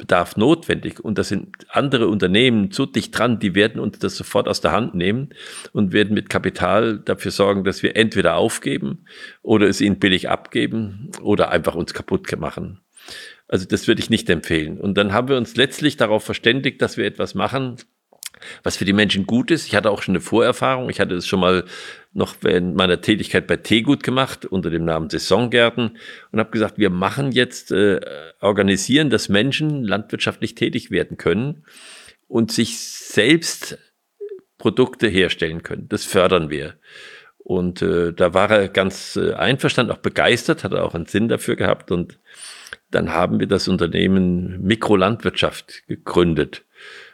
Bedarf 0.03 0.37
notwendig 0.37 0.99
und 0.99 1.17
da 1.17 1.23
sind 1.23 1.55
andere 1.69 2.09
Unternehmen 2.09 2.73
so 2.73 2.87
dicht 2.87 3.17
dran, 3.17 3.39
die 3.39 3.55
werden 3.55 3.81
uns 3.81 4.01
das 4.01 4.17
sofort 4.17 4.49
aus 4.49 4.61
der 4.61 4.73
Hand 4.73 4.97
nehmen 4.97 5.29
und 5.73 5.93
werden 5.93 6.13
mit 6.13 6.29
Kapital 6.29 6.99
dafür 6.99 7.31
sorgen, 7.31 7.63
dass 7.63 7.85
wir 7.85 7.95
entweder 7.95 8.35
aufgeben 8.35 9.07
oder 9.43 9.69
es 9.69 9.81
ihnen 9.81 10.01
billig 10.01 10.29
abgeben 10.29 11.13
oder 11.23 11.53
einfach 11.53 11.77
uns 11.77 11.95
kaputt 11.95 12.27
machen. 12.37 12.81
Also 13.47 13.65
das 13.65 13.87
würde 13.87 14.01
ich 14.01 14.11
nicht 14.11 14.29
empfehlen. 14.29 14.81
Und 14.81 14.99
dann 14.99 15.13
haben 15.13 15.29
wir 15.29 15.37
uns 15.37 15.55
letztlich 15.55 15.97
darauf 15.97 16.25
verständigt, 16.25 16.83
dass 16.83 16.97
wir 16.97 17.05
etwas 17.05 17.37
machen, 17.37 17.77
was 18.63 18.77
für 18.77 18.85
die 18.85 18.93
Menschen 18.93 19.27
gut 19.27 19.51
ist. 19.51 19.67
Ich 19.67 19.75
hatte 19.75 19.91
auch 19.91 20.03
schon 20.03 20.13
eine 20.13 20.21
Vorerfahrung. 20.21 20.91
Ich 20.91 21.01
hatte 21.01 21.15
es 21.15 21.27
schon 21.27 21.41
mal 21.41 21.65
noch 22.13 22.37
während 22.43 22.77
meiner 22.77 23.01
Tätigkeit 23.01 23.47
bei 23.47 23.57
Teegut 23.57 24.03
gemacht 24.03 24.45
unter 24.45 24.71
dem 24.71 24.85
Namen 24.85 25.09
Saisongärten 25.09 25.97
und 26.31 26.39
habe 26.39 26.51
gesagt, 26.51 26.79
wir 26.79 26.91
machen 26.91 27.33
jetzt, 27.33 27.73
äh, 27.73 28.01
organisieren, 28.41 29.11
dass 29.11 29.29
Menschen 29.29 29.83
landwirtschaftlich 29.85 30.55
tätig 30.55 30.91
werden 30.91 31.17
können 31.17 31.65
und 32.29 32.53
sich 32.53 32.79
selbst 32.79 33.79
Produkte 34.59 35.09
herstellen 35.09 35.63
können. 35.63 35.89
Das 35.89 36.05
fördern 36.05 36.51
wir. 36.51 36.75
Und 37.39 37.83
äh, 37.83 38.13
da 38.13 38.35
war 38.35 38.51
er 38.51 38.69
ganz 38.69 39.17
äh, 39.17 39.33
einverstanden, 39.35 39.93
auch 39.93 39.99
begeistert, 39.99 40.63
hat 40.63 40.73
er 40.73 40.85
auch 40.85 40.95
einen 40.95 41.07
Sinn 41.07 41.29
dafür 41.29 41.57
gehabt. 41.57 41.91
Und 41.91 42.21
dann 42.91 43.13
haben 43.13 43.41
wir 43.41 43.49
das 43.49 43.67
Unternehmen 43.67 44.63
Mikrolandwirtschaft 44.63 45.87
gegründet. 45.89 46.65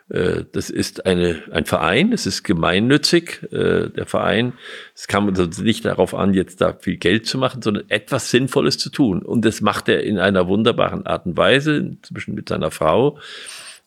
Äh, 0.08 0.44
das 0.52 0.70
ist 0.70 1.06
eine, 1.06 1.42
ein 1.50 1.64
Verein, 1.64 2.12
es 2.12 2.26
ist 2.26 2.42
gemeinnützig, 2.42 3.42
äh, 3.52 3.90
der 3.90 4.06
Verein. 4.06 4.54
Es 4.94 5.06
kam 5.06 5.28
uns 5.28 5.60
nicht 5.60 5.84
darauf 5.84 6.14
an, 6.14 6.34
jetzt 6.34 6.60
da 6.60 6.74
viel 6.74 6.96
Geld 6.96 7.26
zu 7.26 7.38
machen, 7.38 7.62
sondern 7.62 7.84
etwas 7.88 8.30
Sinnvolles 8.30 8.78
zu 8.78 8.90
tun. 8.90 9.22
Und 9.22 9.44
das 9.44 9.60
macht 9.60 9.88
er 9.88 10.02
in 10.02 10.18
einer 10.18 10.48
wunderbaren 10.48 11.06
Art 11.06 11.26
und 11.26 11.36
Weise, 11.36 11.76
inzwischen 11.76 12.34
mit 12.34 12.48
seiner 12.48 12.70
Frau. 12.70 13.18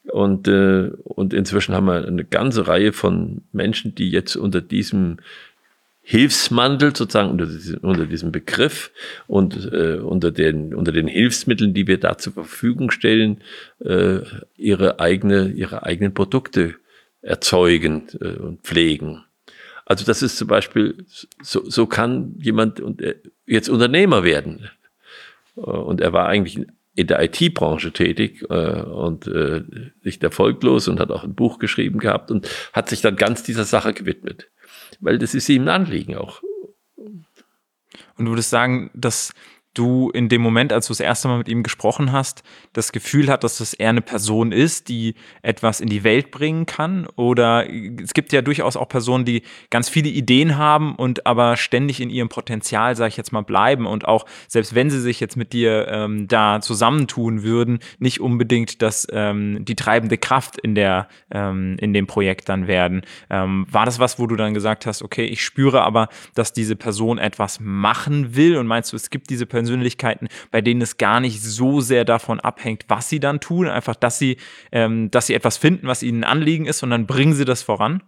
Und, 0.04 0.48
äh, 0.48 0.92
und 1.04 1.34
inzwischen 1.34 1.76
haben 1.76 1.86
wir 1.86 2.06
eine 2.06 2.26
ganze 2.26 2.68
Reihe 2.68 2.92
von 2.92 3.42
Menschen, 3.52 3.94
die 3.94 4.10
jetzt 4.10 4.36
unter 4.36 4.62
diesem 4.62 5.18
Hilfsmantel 6.12 6.94
sozusagen 6.94 7.30
unter, 7.30 7.46
diesem, 7.46 7.78
unter 7.80 8.06
diesem 8.06 8.34
Begriff 8.34 8.92
und 9.28 9.72
äh, 9.72 9.96
unter, 9.96 10.32
den, 10.32 10.74
unter 10.76 10.92
den 10.92 11.08
Hilfsmitteln, 11.08 11.74
die 11.74 11.88
wir 11.88 12.02
da 12.02 12.18
zur 12.18 12.34
Verfügung 12.34 12.92
stellen, 12.92 13.42
äh, 13.80 14.20
ihre, 14.58 15.00
eigene, 15.00 15.52
ihre 15.52 15.84
eigenen 15.84 16.14
Produkte 16.14 16.76
erzeugen 17.22 18.10
äh, 18.20 18.28
und 18.28 18.62
pflegen. 18.64 19.24
Also 19.86 20.04
das 20.04 20.22
ist 20.22 20.36
zum 20.36 20.50
Beispiel, 20.50 21.06
so, 21.42 21.64
so 21.70 21.86
kann 21.86 22.36
jemand 22.40 22.82
äh, 23.00 23.16
jetzt 23.46 23.70
Unternehmer 23.70 24.26
werden. 24.26 24.70
Äh, 25.56 25.62
und 25.62 26.02
er 26.02 26.12
war 26.12 26.28
eigentlich 26.28 26.60
in 26.94 27.08
der 27.08 27.24
IT-Branche 27.24 27.94
tätig 27.94 28.44
äh, 28.50 28.82
und 28.82 29.28
äh, 29.28 29.64
nicht 30.04 30.22
erfolglos 30.22 30.90
und 30.90 31.00
hat 31.00 31.10
auch 31.10 31.24
ein 31.24 31.36
Buch 31.36 31.58
geschrieben 31.58 32.00
gehabt 32.00 32.32
und 32.32 32.50
hat 32.74 32.90
sich 32.90 33.00
dann 33.00 33.16
ganz 33.16 33.44
dieser 33.44 33.64
Sache 33.64 33.94
gewidmet 33.94 34.50
weil 35.00 35.18
das 35.18 35.34
ist 35.34 35.50
ihm 35.50 35.64
ein 35.64 35.70
Anliegen 35.70 36.16
auch. 36.16 36.42
Und 36.96 38.26
du 38.26 38.32
würdest 38.32 38.50
sagen, 38.50 38.92
dass 38.94 39.34
du 39.74 40.10
in 40.10 40.28
dem 40.28 40.42
Moment, 40.42 40.74
als 40.74 40.88
du 40.88 40.92
das 40.92 41.00
erste 41.00 41.28
Mal 41.28 41.38
mit 41.38 41.48
ihm 41.48 41.64
gesprochen 41.64 42.12
hast, 42.12 42.44
das 42.74 42.92
Gefühl 42.92 43.30
hat, 43.30 43.44
dass 43.44 43.60
das 43.60 43.74
eher 43.74 43.90
eine 43.90 44.02
Person 44.02 44.52
ist, 44.52 44.90
die 44.90 45.16
etwas 45.42 45.80
in 45.80 45.88
die 45.88 46.04
Welt 46.04 46.32
bringen 46.32 46.66
kann? 46.66 47.08
Oder 47.16 47.70
es 47.70 48.14
gibt 48.14 48.34
ja 48.34 48.42
durchaus 48.42 48.76
auch 48.76 48.90
Personen, 48.90 49.24
die 49.24 49.44
ganz 49.70 49.88
viele 49.88 50.10
Ideen 50.10 50.58
haben 50.58 50.96
und 50.96 51.26
aber 51.26 51.56
ständig 51.56 52.02
in 52.02 52.10
ihrem 52.10 52.30
Potenzial, 52.30 52.96
sage 52.96 53.10
ich 53.10 53.18
jetzt 53.18 53.32
mal, 53.32 53.42
bleiben 53.42 53.86
und 53.86 54.08
auch, 54.08 54.26
selbst 54.48 54.76
wenn 54.76 54.90
sie 54.90 55.00
sich 55.00 55.20
jetzt 55.20 55.38
mit 55.38 55.54
dir 55.54 55.88
ähm, 55.88 56.28
da 56.28 56.60
zusammentun 56.60 57.44
würden, 57.44 57.80
nicht 58.00 58.20
unbedingt 58.20 58.82
das, 58.82 59.08
ähm, 59.12 59.64
die 59.64 59.76
treibende 59.76 60.18
Kraft 60.18 60.58
in, 60.58 60.76
der, 60.76 61.08
ähm, 61.32 61.78
in 61.80 61.94
dem 61.94 62.08
Projekt 62.08 62.50
dann 62.50 62.68
werden. 62.68 63.04
Ähm, 63.30 63.66
war 63.72 63.86
das 63.86 64.00
was, 64.00 64.20
wo 64.20 64.28
du 64.28 64.36
dann 64.36 64.54
gesagt 64.54 64.86
hast, 64.86 65.02
okay, 65.02 65.26
ich 65.26 65.44
spüre 65.44 65.82
aber, 65.82 66.10
dass 66.36 66.52
diese 66.52 66.76
Person 66.76 67.18
etwas 67.18 67.60
machen 67.62 68.36
will 68.36 68.58
und 68.58 68.68
meinst 68.68 68.92
du, 68.92 68.98
es 68.98 69.10
gibt 69.10 69.30
diese 69.30 69.46
Person, 69.46 69.61
Persönlichkeiten, 69.62 70.28
bei 70.50 70.62
denen 70.62 70.82
es 70.82 70.98
gar 70.98 71.20
nicht 71.20 71.42
so 71.42 71.82
sehr 71.82 72.06
davon 72.06 72.40
abhängt, 72.40 72.86
was 72.88 73.10
sie 73.10 73.20
dann 73.20 73.40
tun, 73.40 73.68
einfach, 73.68 73.96
dass 73.96 74.18
sie, 74.18 74.38
ähm, 74.72 75.12
dass 75.12 75.28
sie 75.28 75.34
etwas 75.34 75.58
finden, 75.58 75.88
was 75.88 76.04
ihnen 76.04 76.24
ein 76.24 76.32
Anliegen 76.32 76.66
ist, 76.66 76.84
und 76.84 76.90
dann 76.90 77.06
bringen 77.06 77.34
sie 77.34 77.46
das 77.46 77.62
voran? 77.64 78.04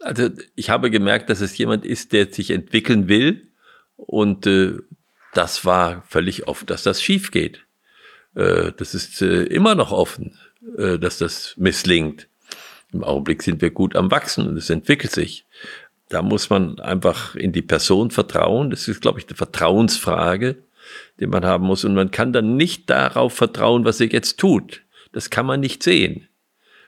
Also 0.00 0.28
ich 0.54 0.70
habe 0.70 0.90
gemerkt, 0.90 1.30
dass 1.30 1.40
es 1.40 1.56
jemand 1.56 1.86
ist, 1.86 2.12
der 2.12 2.32
sich 2.32 2.50
entwickeln 2.50 3.08
will 3.08 3.52
und 3.96 4.46
äh, 4.46 4.74
das 5.32 5.64
war 5.64 6.02
völlig 6.08 6.46
offen, 6.46 6.66
dass 6.66 6.82
das 6.82 7.02
schief 7.02 7.30
geht. 7.30 7.64
Äh, 8.34 8.72
das 8.76 8.94
ist 8.94 9.22
äh, 9.22 9.44
immer 9.44 9.74
noch 9.74 9.92
offen, 9.92 10.38
äh, 10.76 10.98
dass 10.98 11.18
das 11.18 11.54
misslingt. 11.56 12.28
Im 12.92 13.02
Augenblick 13.02 13.42
sind 13.42 13.60
wir 13.60 13.70
gut 13.70 13.96
am 13.96 14.10
Wachsen 14.10 14.46
und 14.46 14.56
es 14.56 14.70
entwickelt 14.70 15.12
sich. 15.12 15.46
Da 16.08 16.22
muss 16.22 16.50
man 16.50 16.78
einfach 16.80 17.34
in 17.34 17.52
die 17.52 17.62
Person 17.62 18.10
vertrauen. 18.10 18.70
Das 18.70 18.88
ist, 18.88 19.00
glaube 19.00 19.18
ich, 19.18 19.26
eine 19.26 19.36
Vertrauensfrage, 19.36 20.56
die 21.18 21.26
man 21.26 21.44
haben 21.44 21.64
muss. 21.64 21.84
Und 21.84 21.94
man 21.94 22.10
kann 22.10 22.32
dann 22.32 22.56
nicht 22.56 22.90
darauf 22.90 23.34
vertrauen, 23.34 23.84
was 23.84 24.00
er 24.00 24.08
jetzt 24.08 24.38
tut. 24.38 24.82
Das 25.12 25.30
kann 25.30 25.46
man 25.46 25.60
nicht 25.60 25.82
sehen. 25.82 26.28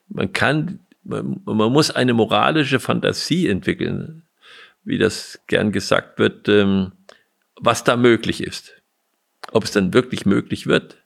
Man 0.08 0.32
kann, 0.32 0.80
man, 1.02 1.40
man 1.44 1.72
muss 1.72 1.90
eine 1.90 2.12
moralische 2.12 2.80
Fantasie 2.80 3.48
entwickeln, 3.48 4.22
wie 4.84 4.98
das 4.98 5.40
gern 5.46 5.72
gesagt 5.72 6.18
wird, 6.18 6.48
ähm, 6.48 6.92
was 7.56 7.84
da 7.84 7.96
möglich 7.96 8.42
ist. 8.42 8.72
Ob 9.52 9.64
es 9.64 9.72
dann 9.72 9.94
wirklich 9.94 10.26
möglich 10.26 10.66
wird, 10.66 10.98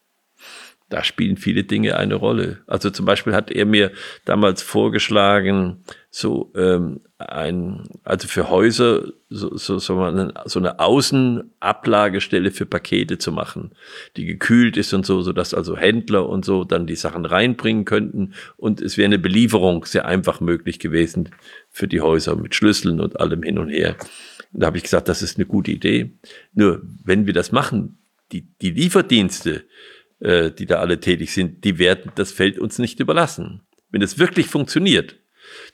da 0.91 1.05
spielen 1.05 1.37
viele 1.37 1.65
Dinge 1.65 1.97
eine 1.97 2.17
Rolle. 2.17 2.59
Also 2.67 2.91
zum 2.91 3.07
Beispiel 3.07 3.33
hat 3.33 3.51
er 3.51 3.65
mir 3.65 3.93
damals 4.25 4.61
vorgeschlagen, 4.61 5.85
so 6.11 6.53
ähm, 6.57 7.01
ein, 7.19 7.85
also 8.03 8.27
für 8.27 8.51
Häuser 8.51 9.05
so, 9.29 9.57
so, 9.57 9.79
so, 9.79 10.01
eine, 10.01 10.35
so 10.47 10.59
eine 10.59 10.81
Außenablagestelle 10.81 12.51
für 12.51 12.67
Pakete 12.67 13.19
zu 13.19 13.31
machen, 13.31 13.71
die 14.17 14.25
gekühlt 14.25 14.77
ist 14.77 14.93
und 14.93 15.07
so, 15.07 15.23
so 15.23 15.33
dass 15.33 15.55
also 15.55 15.77
Händler 15.77 16.29
und 16.29 16.45
so 16.45 16.65
dann 16.65 16.89
die 16.89 16.97
Sachen 16.97 17.25
reinbringen 17.25 17.85
könnten 17.85 18.35
und 18.57 18.81
es 18.81 18.99
wäre 18.99 19.07
eine 19.07 19.21
Belieferung 19.21 19.85
sehr 19.85 20.07
einfach 20.07 20.41
möglich 20.41 20.81
gewesen 20.81 21.31
für 21.69 21.87
die 21.87 22.01
Häuser 22.01 22.35
mit 22.35 22.57
Schlüsseln 22.57 23.01
und 23.01 23.21
allem 23.21 23.45
hin 23.45 23.59
und 23.59 23.69
her. 23.69 23.95
Und 24.53 24.65
da 24.65 24.67
habe 24.67 24.77
ich 24.77 24.83
gesagt, 24.83 25.09
das 25.09 25.23
ist 25.23 25.37
eine 25.37 25.47
gute 25.47 25.71
Idee. 25.71 26.19
Nur 26.53 26.83
wenn 27.05 27.27
wir 27.27 27.33
das 27.33 27.53
machen, 27.53 27.99
die, 28.33 28.49
die 28.61 28.71
Lieferdienste, 28.71 29.65
äh, 30.21 30.51
die 30.51 30.67
da 30.67 30.77
alle 30.77 31.01
tätig 31.01 31.33
sind, 31.33 31.65
die 31.65 31.79
werden 31.79 32.13
das 32.15 32.33
Feld 32.33 32.59
uns 32.59 32.79
nicht 32.79 33.01
überlassen. 33.01 33.63
Wenn 33.91 34.03
es 34.03 34.19
wirklich 34.19 34.47
funktioniert, 34.47 35.17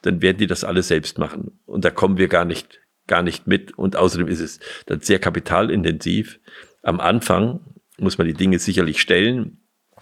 dann 0.03 0.23
werden 0.23 0.39
die 0.39 0.47
das 0.47 0.65
alle 0.65 0.83
selbst 0.83 1.19
machen. 1.19 1.61
Und 1.67 1.85
da 1.85 1.91
kommen 1.91 2.17
wir 2.17 2.29
gar 2.29 2.45
nicht, 2.45 2.81
gar 3.07 3.23
nicht 3.23 3.47
mit. 3.47 3.77
Und 3.77 3.97
außerdem 3.97 4.29
ist 4.29 4.41
es 4.41 4.61
dann 4.87 5.01
sehr 5.01 5.19
kapitalintensiv. 5.19 6.41
Am 6.83 7.01
Anfang 7.01 7.61
muss 7.99 8.19
man 8.19 8.27
die 8.27 8.35
Dinge 8.35 8.59
sicherlich 8.59 9.01
stellen, 9.01 9.59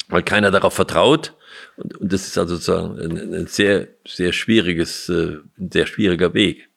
weil 0.08 0.22
keiner 0.22 0.50
darauf 0.50 0.74
vertraut. 0.74 1.34
Und, 1.76 1.96
und 1.96 2.12
das 2.12 2.26
ist 2.26 2.38
also 2.38 2.56
sozusagen 2.56 2.98
ein, 2.98 3.34
ein 3.34 3.46
sehr, 3.46 3.88
sehr 4.06 4.32
schwieriges, 4.32 5.08
äh, 5.08 5.38
ein 5.58 5.70
sehr 5.72 5.86
schwieriger 5.86 6.34
Weg. 6.34 6.68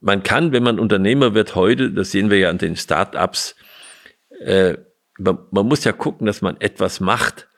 Man 0.00 0.22
kann, 0.22 0.52
wenn 0.52 0.62
man 0.62 0.78
Unternehmer 0.78 1.34
wird 1.34 1.54
heute, 1.54 1.90
das 1.90 2.12
sehen 2.12 2.30
wir 2.30 2.38
ja 2.38 2.50
an 2.50 2.58
den 2.58 2.76
Start-ups, 2.76 3.56
äh, 4.40 4.76
man, 5.18 5.38
man 5.50 5.66
muss 5.66 5.84
ja 5.84 5.92
gucken, 5.92 6.26
dass 6.26 6.42
man 6.42 6.60
etwas 6.60 7.00
macht, 7.00 7.48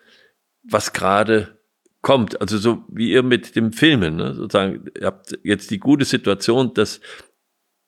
was 0.63 0.93
gerade 0.93 1.59
kommt. 2.03 2.41
Also 2.41 2.59
so 2.59 2.85
wie 2.89 3.13
ihr 3.13 3.23
mit 3.23 3.57
dem 3.57 3.73
Filmen, 3.73 4.17
ne? 4.17 4.35
sozusagen, 4.35 4.87
ihr 4.99 5.07
habt 5.07 5.39
jetzt 5.43 5.71
die 5.71 5.79
gute 5.79 6.05
Situation, 6.05 6.75
dass 6.75 7.01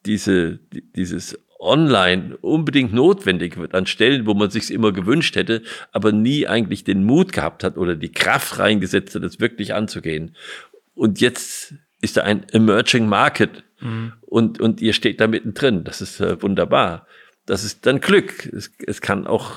diese, 0.05 0.59
dieses 0.97 1.39
Online 1.59 2.37
unbedingt 2.41 2.93
notwendig 2.93 3.57
wird 3.57 3.75
an 3.75 3.87
Stellen, 3.87 4.27
wo 4.27 4.35
man 4.35 4.51
sich 4.51 4.71
immer 4.71 4.93
gewünscht 4.93 5.37
hätte, 5.37 5.63
aber 5.93 6.11
nie 6.11 6.47
eigentlich 6.47 6.83
den 6.83 7.05
Mut 7.05 7.33
gehabt 7.33 7.63
hat 7.63 7.77
oder 7.77 7.95
die 7.95 8.11
Kraft 8.11 8.59
reingesetzt 8.59 9.15
hat, 9.15 9.23
das 9.23 9.41
wirklich 9.41 9.73
anzugehen. 9.73 10.35
Und 10.95 11.21
jetzt 11.21 11.75
ist 12.01 12.17
da 12.17 12.23
ein 12.23 12.45
Emerging 12.51 13.07
Market 13.07 13.63
mhm. 13.81 14.13
und, 14.23 14.61
und 14.61 14.83
ihr 14.83 14.93
steht 14.93 15.21
da 15.21 15.29
mittendrin. 15.29 15.85
Das 15.85 16.03
ist 16.03 16.21
äh, 16.21 16.43
wunderbar 16.43 17.07
das 17.47 17.65
ist 17.65 17.87
dann 17.87 18.01
Glück. 18.01 18.47
Es, 18.47 18.71
es 18.87 19.01
kann 19.01 19.27
auch 19.27 19.53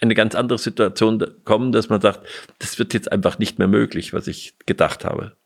eine 0.00 0.14
ganz 0.14 0.34
andere 0.34 0.58
Situation 0.58 1.24
kommen, 1.44 1.72
dass 1.72 1.88
man 1.88 2.00
sagt, 2.00 2.26
das 2.58 2.78
wird 2.78 2.94
jetzt 2.94 3.10
einfach 3.10 3.38
nicht 3.38 3.58
mehr 3.58 3.68
möglich, 3.68 4.12
was 4.12 4.26
ich 4.26 4.54
gedacht 4.66 5.04
habe. 5.04 5.36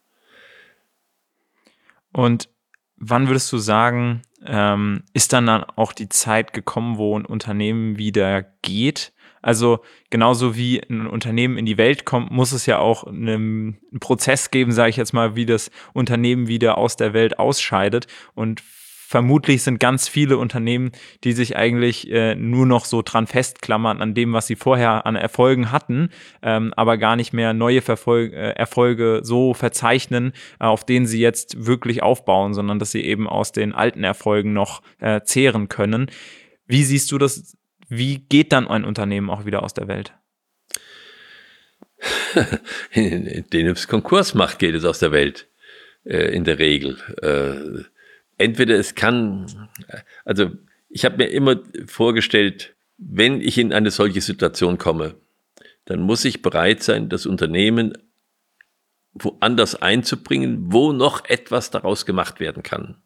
Und 2.13 2.49
wann 2.97 3.29
würdest 3.29 3.53
du 3.53 3.59
sagen, 3.59 4.23
ähm, 4.45 5.05
ist 5.13 5.33
dann, 5.33 5.47
dann 5.47 5.65
auch 5.65 5.93
die 5.93 6.09
Zeit 6.09 6.53
gekommen, 6.53 6.97
wo 6.99 7.19
ein 7.19 7.27
Unternehmen 7.27 7.99
wieder 7.99 8.43
geht? 8.63 9.13
Also 9.43 9.81
genauso 10.11 10.55
wie 10.55 10.81
ein 10.83 11.07
Unternehmen 11.07 11.57
in 11.57 11.65
die 11.65 11.79
Welt 11.79 12.05
kommt, 12.05 12.31
muss 12.31 12.53
es 12.53 12.67
ja 12.67 12.79
auch 12.79 13.05
einen, 13.05 13.79
Prozess 14.01 14.51
geben, 14.51 14.73
sage 14.73 14.91
ich 14.91 14.97
jetzt 14.97 15.15
mal, 15.15 15.35
wie 15.35 15.47
das 15.47 15.71
Unternehmen 15.95 16.47
wieder 16.47 16.77
aus 16.77 16.97
der 16.97 17.15
Welt 17.15 17.39
ausscheidet. 17.39 18.07
Und 18.35 18.63
vermutlich 19.11 19.65
sind 19.65 19.81
ganz 19.81 20.07
viele 20.07 20.39
Unternehmen, 20.39 20.93
die 21.25 21.33
sich 21.33 21.57
eigentlich 21.57 22.09
äh, 22.13 22.37
nur 22.37 22.65
noch 22.65 22.85
so 22.85 23.03
dran 23.03 23.27
festklammern 23.27 24.01
an 24.01 24.15
dem, 24.15 24.33
was 24.33 24.47
sie 24.47 24.55
vorher 24.55 25.05
an 25.05 25.17
Erfolgen 25.17 25.73
hatten, 25.73 26.11
ähm, 26.43 26.73
aber 26.77 26.97
gar 26.97 27.17
nicht 27.17 27.33
mehr 27.33 27.53
neue 27.53 27.83
Verfol 27.83 28.31
äh, 28.33 28.53
Erfolge 28.53 29.23
so 29.25 29.53
verzeichnen, 29.53 30.33
äh, 30.61 30.65
auf 30.65 30.87
denen 30.87 31.07
sie 31.07 31.19
jetzt 31.19 31.67
wirklich 31.67 32.05
aufbauen, 32.05 32.55
sondern 32.55 32.79
dass 32.79 32.93
sie 32.93 33.05
eben 33.05 33.29
aus 33.29 33.51
den 33.51 33.73
alten 33.75 34.05
Erfolgen 34.05 34.53
noch 34.53 34.81
äh, 35.01 35.23
zehren 35.23 35.69
können. 35.69 36.09
Wie 36.69 36.85
siehst 36.85 37.11
du 37.11 37.19
das? 37.19 37.57
Wie 37.89 38.19
geht 38.19 38.53
dann 38.53 38.69
ein 38.69 38.85
Unternehmen 38.85 39.29
auch 39.29 39.45
wieder 39.45 39.65
aus 39.65 39.75
der 39.75 39.89
Welt? 39.89 40.15
Den 42.95 43.67
es 43.67 43.89
Konkurs 43.89 44.35
macht, 44.35 44.61
geht 44.61 44.77
es 44.77 44.85
aus 44.85 45.01
der 45.01 45.11
Welt 45.11 45.49
äh, 46.05 46.33
in 46.33 46.45
der 46.45 46.61
Regel. 46.61 46.97
Entweder 48.41 48.79
es 48.79 48.95
kann, 48.95 49.69
also 50.25 50.51
ich 50.89 51.05
habe 51.05 51.19
mir 51.19 51.27
immer 51.27 51.61
vorgestellt, 51.85 52.75
wenn 52.97 53.43
ich 53.43 53.59
in 53.59 53.75
eine 53.75 53.91
solche 53.91 54.23
Situation 54.23 54.79
komme, 54.79 55.15
dann 55.85 56.01
muss 56.01 56.25
ich 56.25 56.41
bereit 56.41 56.83
sein, 56.83 57.11
das 57.11 57.27
Unternehmen 57.27 57.99
woanders 59.13 59.75
einzubringen, 59.75 60.73
wo 60.73 60.93
noch 60.93 61.27
etwas 61.27 61.71
daraus 61.71 62.07
gemacht 62.07 62.41
werden 62.41 62.63
kann. 62.63 63.03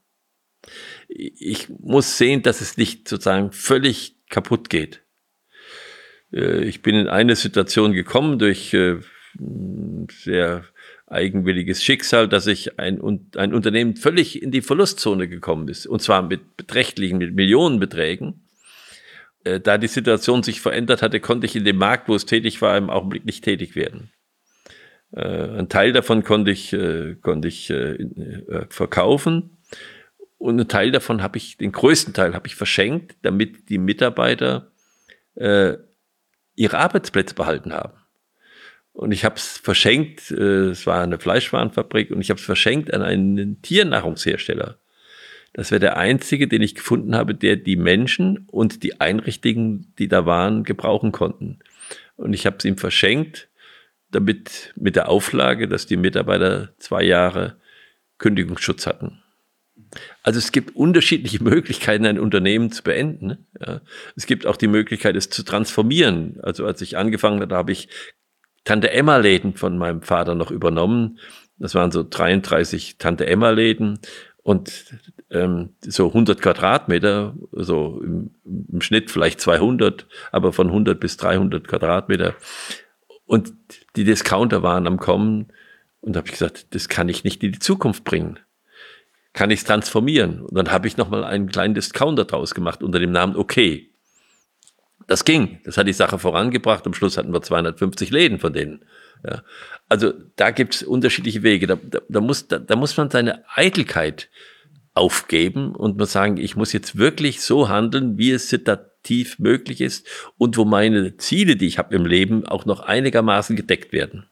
Ich 1.09 1.69
muss 1.69 2.17
sehen, 2.17 2.43
dass 2.43 2.61
es 2.61 2.77
nicht 2.77 3.09
sozusagen 3.09 3.51
völlig 3.51 4.17
kaputt 4.31 4.71
geht. 4.71 5.03
Äh, 6.33 6.63
ich 6.63 6.81
bin 6.81 6.95
in 6.95 7.09
eine 7.09 7.35
Situation 7.35 7.93
gekommen 7.93 8.39
durch 8.39 8.73
äh, 8.73 9.01
sehr 10.11 10.65
eigenwilliges 11.07 11.83
Schicksal, 11.83 12.29
dass 12.29 12.47
ich 12.47 12.79
ein, 12.79 13.01
ein 13.37 13.55
Unternehmen 13.55 13.97
völlig 13.97 14.43
in 14.43 14.51
die 14.51 14.63
Verlustzone 14.63 15.29
gekommen 15.29 15.69
ist. 15.69 15.87
Und 15.87 16.01
zwar 16.01 16.23
mit 16.23 16.57
beträchtlichen, 16.57 17.19
mit 17.19 17.35
Millionenbeträgen. 17.35 18.45
Äh, 19.45 19.61
da 19.61 19.79
die 19.79 19.87
Situation 19.89 20.43
sich 20.43 20.61
verändert 20.61 21.03
hatte, 21.03 21.21
konnte 21.21 21.47
ich 21.47 21.55
in 21.55 21.65
dem 21.65 21.77
Markt, 21.77 22.09
wo 22.09 22.15
es 22.15 22.27
tätig 22.27 22.61
war, 22.63 22.77
im 22.77 22.91
Augenblick 22.91 23.25
nicht 23.25 23.45
tätig 23.45 23.77
werden. 23.77 24.11
Äh, 25.13 25.59
ein 25.59 25.69
Teil 25.69 25.93
davon 25.93 26.25
konnte 26.25 26.51
ich, 26.51 26.73
äh, 26.73 27.17
konnte 27.21 27.49
ich 27.49 27.73
verkaufen. 28.71 29.59
Und 30.39 30.59
einen 30.59 30.69
Teil 30.69 30.91
davon 30.91 31.23
habe 31.23 31.39
ich, 31.39 31.57
den 31.59 31.73
größten 31.73 32.13
Teil 32.13 32.35
habe 32.35 32.47
ich 32.47 32.55
verschenkt, 32.55 33.17
damit 33.23 33.69
die 33.69 33.79
Mitarbeiter 33.79 34.71
ihre 35.37 36.79
Arbeitsplätze 36.79 37.35
behalten 37.35 37.73
haben. 37.73 38.04
Und 38.95 39.11
ich 39.11 39.25
habe 39.25 39.35
es 39.35 39.59
verschenkt, 39.59 40.31
äh, 40.31 40.71
es 40.71 40.87
war 40.87 41.03
eine 41.03 41.19
Fleischwarenfabrik 41.19 42.11
und 42.11 42.21
ich 42.21 42.31
habe 42.31 42.39
es 42.39 42.47
verschenkt 42.47 42.95
an 42.95 43.03
einen 43.03 43.61
Tiernahrungshersteller. 43.61 44.79
Das 45.53 45.71
wäre 45.71 45.81
der 45.81 45.97
einzige, 45.97 46.49
den 46.49 46.63
ich 46.63 46.77
gefunden 46.77 47.15
habe, 47.15 47.35
der 47.35 47.57
die 47.57 47.77
Menschen 47.77 48.47
und 48.47 48.83
die 48.83 49.01
Einrichtungen, 49.01 49.93
die 49.99 50.09
da 50.09 50.27
waren, 50.27 50.63
gebrauchen 50.63 51.13
konnten. 51.13 51.59
Und 52.17 52.33
ich 52.33 52.47
habe 52.47 52.57
es 52.59 52.65
ihm 52.65 52.77
verschenkt, 52.77 53.49
damit 54.13 54.73
mit 54.77 54.95
der 54.95 55.09
Auflage, 55.09 55.67
dass 55.67 55.87
die 55.87 55.97
Mitarbeiter 55.97 56.73
zwei 56.79 57.03
Jahre 57.03 57.57
Kündigungsschutz 58.19 58.87
hatten. 58.87 59.23
Also 60.23 60.39
es 60.39 60.53
gibt 60.53 60.77
unterschiedliche 60.77 61.43
Möglichkeiten, 61.43 62.07
ein 62.07 62.21
Unternehmen 62.21 62.71
zu 62.71 62.85
beenden. 62.85 63.47
Ja. 63.61 63.81
Es 64.15 64.27
gibt 64.27 64.47
auch 64.47 64.57
die 64.57 64.69
Möglichkeit, 64.69 65.17
es 65.17 65.31
zu 65.31 65.43
transformieren. 65.43 66.39
Also 66.43 66.65
als 66.65 66.81
ich 66.81 66.97
angefangen 66.97 67.41
habe, 67.41 67.57
habe 67.57 67.73
ich 67.73 67.89
Tante 68.65 68.91
Emma 68.91 69.19
Läden 69.19 69.55
von 69.55 69.79
meinem 69.79 70.03
Vater 70.03 70.35
noch 70.35 70.51
übernommen. 70.51 71.19
Das 71.59 71.75
waren 71.75 71.91
so 71.91 72.05
33 72.09 72.99
Tante 72.99 73.27
Emma 73.27 73.51
Läden 73.51 73.99
und 74.43 74.87
ähm, 75.31 75.71
so 75.81 76.09
100 76.09 76.41
Quadratmeter, 76.41 77.35
so 77.53 78.01
im, 78.03 78.31
im, 78.45 78.81
Schnitt 78.81 79.11
vielleicht 79.11 79.41
200, 79.41 80.07
aber 80.33 80.53
von 80.53 80.69
100 80.69 80.99
bis 81.01 81.17
300 81.17 81.67
Quadratmeter. 81.67 82.35
Und 83.27 83.55
die 83.97 84.05
Discounter 84.05 84.63
waren 84.63 84.87
am 84.87 84.99
Kommen 84.99 85.49
und 86.01 86.17
habe 86.17 86.27
ich 86.27 86.33
gesagt, 86.33 86.75
das 86.75 86.89
kann 86.89 87.09
ich 87.09 87.25
nicht 87.25 87.43
in 87.43 87.53
die 87.53 87.59
Zukunft 87.59 88.05
bringen. 88.05 88.39
Kann 89.33 89.51
ich 89.51 89.61
es 89.61 89.65
transformieren? 89.65 90.43
Und 90.43 90.57
dann 90.57 90.71
habe 90.71 90.87
ich 90.87 90.97
nochmal 90.97 91.25
einen 91.25 91.49
kleinen 91.49 91.75
Discounter 91.75 92.25
draus 92.25 92.55
gemacht 92.55 92.83
unter 92.83 92.99
dem 92.99 93.13
Namen 93.13 93.37
Okay. 93.37 93.94
Das 95.07 95.25
ging. 95.25 95.61
Das 95.65 95.77
hat 95.77 95.87
die 95.87 95.93
Sache 95.93 96.19
vorangebracht. 96.19 96.87
Am 96.87 96.95
Schluss 96.95 97.17
hatten 97.17 97.33
wir 97.33 97.43
250 97.43 98.11
Läden 98.11 98.39
von 98.39 98.53
denen. 98.53 98.85
Ja. 99.25 99.43
Also 99.89 100.13
da 100.37 100.51
gibt 100.51 100.77
es 100.77 100.83
unterschiedliche 100.83 101.43
Wege. 101.43 101.67
Da, 101.67 101.77
da, 101.77 102.01
da, 102.09 102.21
muss, 102.21 102.49
da, 102.49 102.59
da 102.59 102.77
muss 102.77 102.97
man 102.97 103.11
seine 103.11 103.45
Eitelkeit 103.55 104.31
aufgeben 104.95 105.75
und 105.75 105.99
man 105.99 106.07
sagen, 106.07 106.37
ich 106.37 106.57
muss 106.57 106.73
jetzt 106.73 106.97
wirklich 106.97 107.43
so 107.43 107.69
handeln, 107.69 108.17
wie 108.17 108.31
es 108.31 108.49
situativ 108.49 109.39
möglich 109.39 109.81
ist 109.81 110.07
und 110.39 110.57
wo 110.57 110.65
meine 110.65 111.17
Ziele, 111.17 111.57
die 111.57 111.67
ich 111.67 111.79
habe 111.79 111.95
im 111.95 112.07
Leben, 112.07 112.47
auch 112.47 112.65
noch 112.65 112.81
einigermaßen 112.81 113.57
gedeckt 113.57 113.93
werden. 113.93 114.27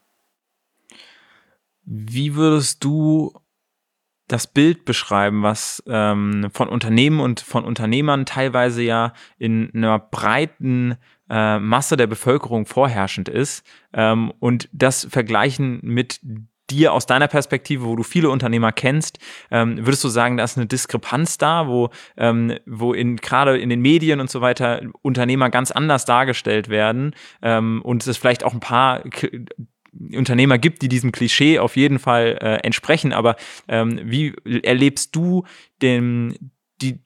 Wie 1.85 2.35
würdest 2.35 2.83
du 2.83 3.33
das 4.33 4.47
Bild 4.47 4.83
beschreiben, 4.85 5.43
was 5.43 5.83
ähm, 5.87 6.49
von 6.51 6.67
Unternehmen 6.67 7.19
und 7.19 7.39
von 7.39 7.63
Unternehmern 7.63 8.25
teilweise 8.25 8.81
ja 8.81 9.13
in 9.37 9.71
einer 9.73 9.99
breiten 9.99 10.97
äh, 11.29 11.59
Masse 11.59 11.97
der 11.97 12.07
Bevölkerung 12.07 12.65
vorherrschend 12.65 13.29
ist 13.29 13.65
ähm, 13.93 14.33
und 14.39 14.69
das 14.73 15.07
vergleichen 15.09 15.79
mit 15.83 16.19
dir 16.69 16.93
aus 16.93 17.05
deiner 17.05 17.27
Perspektive, 17.27 17.85
wo 17.85 17.95
du 17.95 18.03
viele 18.03 18.29
Unternehmer 18.29 18.71
kennst, 18.71 19.19
ähm, 19.51 19.77
würdest 19.85 20.03
du 20.03 20.07
sagen, 20.07 20.37
da 20.37 20.43
ist 20.43 20.57
eine 20.57 20.65
Diskrepanz 20.65 21.37
da, 21.37 21.67
wo, 21.67 21.89
ähm, 22.17 22.57
wo 22.65 22.93
in, 22.93 23.17
gerade 23.17 23.57
in 23.59 23.69
den 23.69 23.81
Medien 23.81 24.19
und 24.19 24.29
so 24.29 24.41
weiter 24.41 24.81
Unternehmer 25.01 25.49
ganz 25.49 25.71
anders 25.71 26.05
dargestellt 26.05 26.69
werden 26.69 27.15
ähm, 27.41 27.81
und 27.83 28.07
es 28.07 28.17
vielleicht 28.17 28.43
auch 28.43 28.53
ein 28.53 28.59
paar 28.59 29.03
Unternehmer 30.15 30.57
gibt, 30.57 30.81
die 30.81 30.87
diesem 30.87 31.11
Klischee 31.11 31.59
auf 31.59 31.75
jeden 31.75 31.99
Fall 31.99 32.37
äh, 32.41 32.55
entsprechen. 32.65 33.13
Aber 33.13 33.35
ähm, 33.67 33.99
wie 34.03 34.33
erlebst 34.63 35.15
du 35.15 35.45
den, 35.81 36.51
die, 36.81 36.99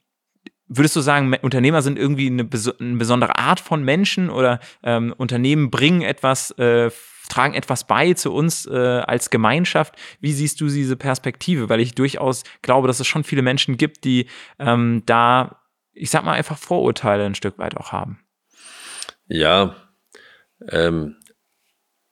würdest 0.68 0.96
du 0.96 1.00
sagen, 1.00 1.34
Unternehmer 1.42 1.82
sind 1.82 1.98
irgendwie 1.98 2.28
eine, 2.28 2.48
eine 2.80 2.96
besondere 2.96 3.38
Art 3.38 3.60
von 3.60 3.82
Menschen 3.82 4.30
oder 4.30 4.60
ähm, 4.82 5.14
Unternehmen 5.16 5.70
bringen 5.70 6.02
etwas, 6.02 6.50
äh, 6.52 6.90
tragen 7.28 7.54
etwas 7.54 7.86
bei 7.86 8.14
zu 8.14 8.32
uns 8.32 8.66
äh, 8.66 8.72
als 8.74 9.30
Gemeinschaft? 9.30 9.94
Wie 10.20 10.32
siehst 10.32 10.60
du 10.60 10.68
diese 10.68 10.96
Perspektive? 10.96 11.68
Weil 11.68 11.80
ich 11.80 11.94
durchaus 11.94 12.44
glaube, 12.62 12.88
dass 12.88 13.00
es 13.00 13.06
schon 13.06 13.24
viele 13.24 13.42
Menschen 13.42 13.76
gibt, 13.76 14.04
die 14.04 14.26
ähm, 14.58 15.02
da, 15.06 15.62
ich 15.92 16.10
sag 16.10 16.24
mal, 16.24 16.34
einfach 16.34 16.58
Vorurteile 16.58 17.24
ein 17.24 17.34
Stück 17.34 17.58
weit 17.58 17.76
auch 17.76 17.92
haben. 17.92 18.20
Ja, 19.26 19.76
ähm, 20.70 21.16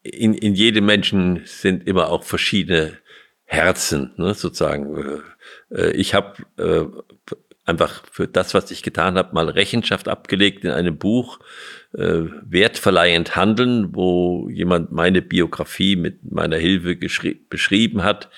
in, 0.07 0.35
in 0.35 0.55
jedem 0.55 0.87
Menschen 0.87 1.43
sind 1.45 1.87
immer 1.87 2.09
auch 2.09 2.23
verschiedene 2.25 2.99
Herzen, 3.45 4.13
ne, 4.17 4.35
sozusagen. 4.35 5.23
Äh, 5.71 5.91
ich 5.93 6.15
habe 6.15 6.35
äh, 6.59 6.85
einfach 7.65 8.03
für 8.11 8.29
das, 8.29 8.55
was 8.55 8.71
ich 8.71 8.83
getan 8.83 9.17
habe, 9.17 9.35
mal 9.35 9.49
Rechenschaft 9.49 10.09
abgelegt 10.09 10.65
in 10.65 10.71
einem 10.71 10.99
Buch, 10.99 11.41
äh, 11.95 12.23
wertverleihend 12.43 13.37
handeln, 13.37 13.95
wo 13.95 14.49
jemand 14.49 14.93
meine 14.93 15.23
Biografie 15.23 15.97
mit 15.97 16.31
meiner 16.31 16.57
Hilfe 16.57 16.97
beschrieben 16.97 18.03
hat, 18.03 18.31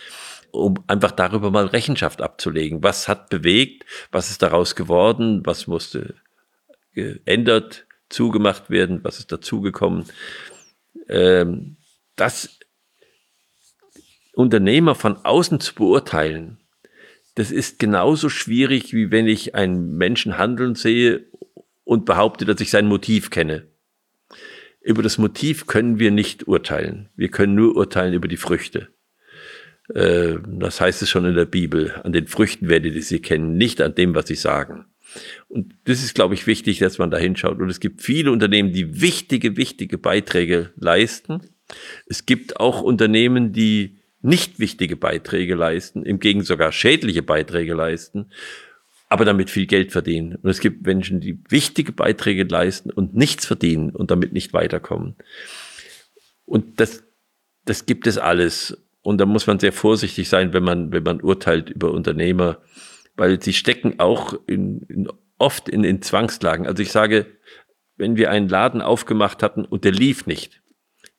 um 0.51 0.83
einfach 0.87 1.13
darüber 1.13 1.51
mal 1.51 1.67
Rechenschaft 1.67 2.23
abzulegen. 2.23 2.83
Was 2.83 3.07
hat 3.07 3.29
bewegt? 3.29 3.85
Was 4.11 4.31
ist 4.31 4.43
daraus 4.43 4.75
geworden? 4.75 5.43
Was 5.45 5.67
musste 5.67 6.15
geändert, 6.95 7.87
zugemacht 8.09 8.71
werden? 8.71 9.01
Was 9.05 9.19
ist 9.19 9.31
dazugekommen? 9.31 10.07
Ähm, 11.09 11.77
das 12.17 12.59
Unternehmer 14.33 14.95
von 14.95 15.17
außen 15.17 15.61
zu 15.61 15.75
beurteilen, 15.75 16.59
das 17.35 17.51
ist 17.53 17.79
genauso 17.79 18.29
schwierig, 18.29 18.93
wie 18.93 19.11
wenn 19.11 19.29
ich 19.29 19.55
einen 19.55 19.97
Menschen 19.97 20.39
handeln 20.39 20.75
sehe 20.75 21.27
und 21.85 22.05
behaupte, 22.05 22.45
dass 22.45 22.61
ich 22.61 22.71
sein 22.71 22.87
Motiv 22.87 23.31
kenne. 23.31 23.69
Über 24.81 25.03
das 25.03 25.19
Motiv 25.19 25.67
können 25.67 25.99
wir 25.99 26.11
nicht 26.11 26.49
urteilen. 26.49 27.11
Wir 27.15 27.31
können 27.31 27.55
nur 27.55 27.77
urteilen 27.77 28.15
über 28.15 28.27
die 28.27 28.37
Früchte. 28.37 28.89
Äh, 29.95 30.37
das 30.47 30.81
heißt 30.81 31.03
es 31.03 31.11
schon 31.11 31.25
in 31.25 31.35
der 31.35 31.45
Bibel. 31.45 31.93
An 32.05 32.13
den 32.13 32.27
Früchten 32.27 32.69
werdet 32.69 32.95
ihr 32.95 33.03
sie 33.03 33.21
kennen, 33.21 33.57
nicht 33.57 33.81
an 33.81 33.95
dem, 33.95 34.15
was 34.15 34.27
sie 34.29 34.35
sagen. 34.35 34.87
Und 35.49 35.75
das 35.85 36.03
ist, 36.03 36.15
glaube 36.15 36.35
ich, 36.35 36.47
wichtig, 36.47 36.79
dass 36.79 36.99
man 36.99 37.11
da 37.11 37.19
hinschaut. 37.19 37.61
Und 37.61 37.71
es 37.71 37.81
gibt 37.81 38.03
viele 38.03 38.33
Unternehmen, 38.33 38.73
die 38.73 39.01
wichtige, 39.01 39.57
wichtige 39.57 39.99
Beiträge 39.99 40.73
leisten. 40.77 41.41
Es 42.07 42.27
gibt 42.27 42.61
auch 42.61 42.83
Unternehmen, 42.83 43.53
die 43.53 43.99
nicht 44.21 44.59
wichtige 44.59 44.97
Beiträge 44.97 45.55
leisten, 45.55 46.03
im 46.03 46.19
Gegenteil 46.19 46.47
sogar 46.47 46.73
schädliche 46.73 47.23
Beiträge 47.23 47.75
leisten, 47.75 48.31
aber 49.09 49.25
damit 49.25 49.49
viel 49.51 49.67
Geld 49.67 49.93
verdienen. 49.93 50.37
Und 50.37 50.51
es 50.51 50.61
gibt 50.61 50.87
Menschen, 50.87 51.21
die 51.21 51.39
wichtige 51.49 51.93
Beiträge 51.93 52.45
leisten 52.45 52.91
und 52.91 53.15
nichts 53.15 53.47
verdienen 53.47 53.91
und 53.91 54.11
damit 54.11 54.33
nicht 54.33 54.53
weiterkommen. 54.53 55.17
Und 56.45 56.81
das, 56.81 57.05
das 57.65 57.87
gibt 57.87 58.07
es 58.07 58.19
alles. 58.19 58.77
Und 59.03 59.19
da 59.19 59.27
muss 59.27 59.47
man 59.47 59.59
sehr 59.59 59.73
vorsichtig 59.73 60.29
sein, 60.29 60.53
wenn 60.53 60.65
man, 60.65 60.93
wenn 60.93 61.03
man 61.03 61.21
urteilt 61.21 61.71
über 61.71 61.93
Unternehmer, 61.93 62.59
weil 63.19 63.43
sie 63.43 63.53
stecken 63.53 63.99
auch 63.99 64.35
in, 64.47 64.83
in, 64.89 65.09
oft 65.39 65.69
in, 65.69 65.85
in 65.85 66.01
Zwangslagen. 66.01 66.67
Also 66.67 66.83
ich 66.83 66.93
sage, 66.93 67.27
wenn 67.97 68.17
wir 68.17 68.31
einen 68.31 68.49
Laden 68.49 68.81
aufgemacht 68.81 69.43
hatten 69.43 69.65
und 69.65 69.85
der 69.85 69.93
lief 69.93 70.27
nicht, 70.27 70.63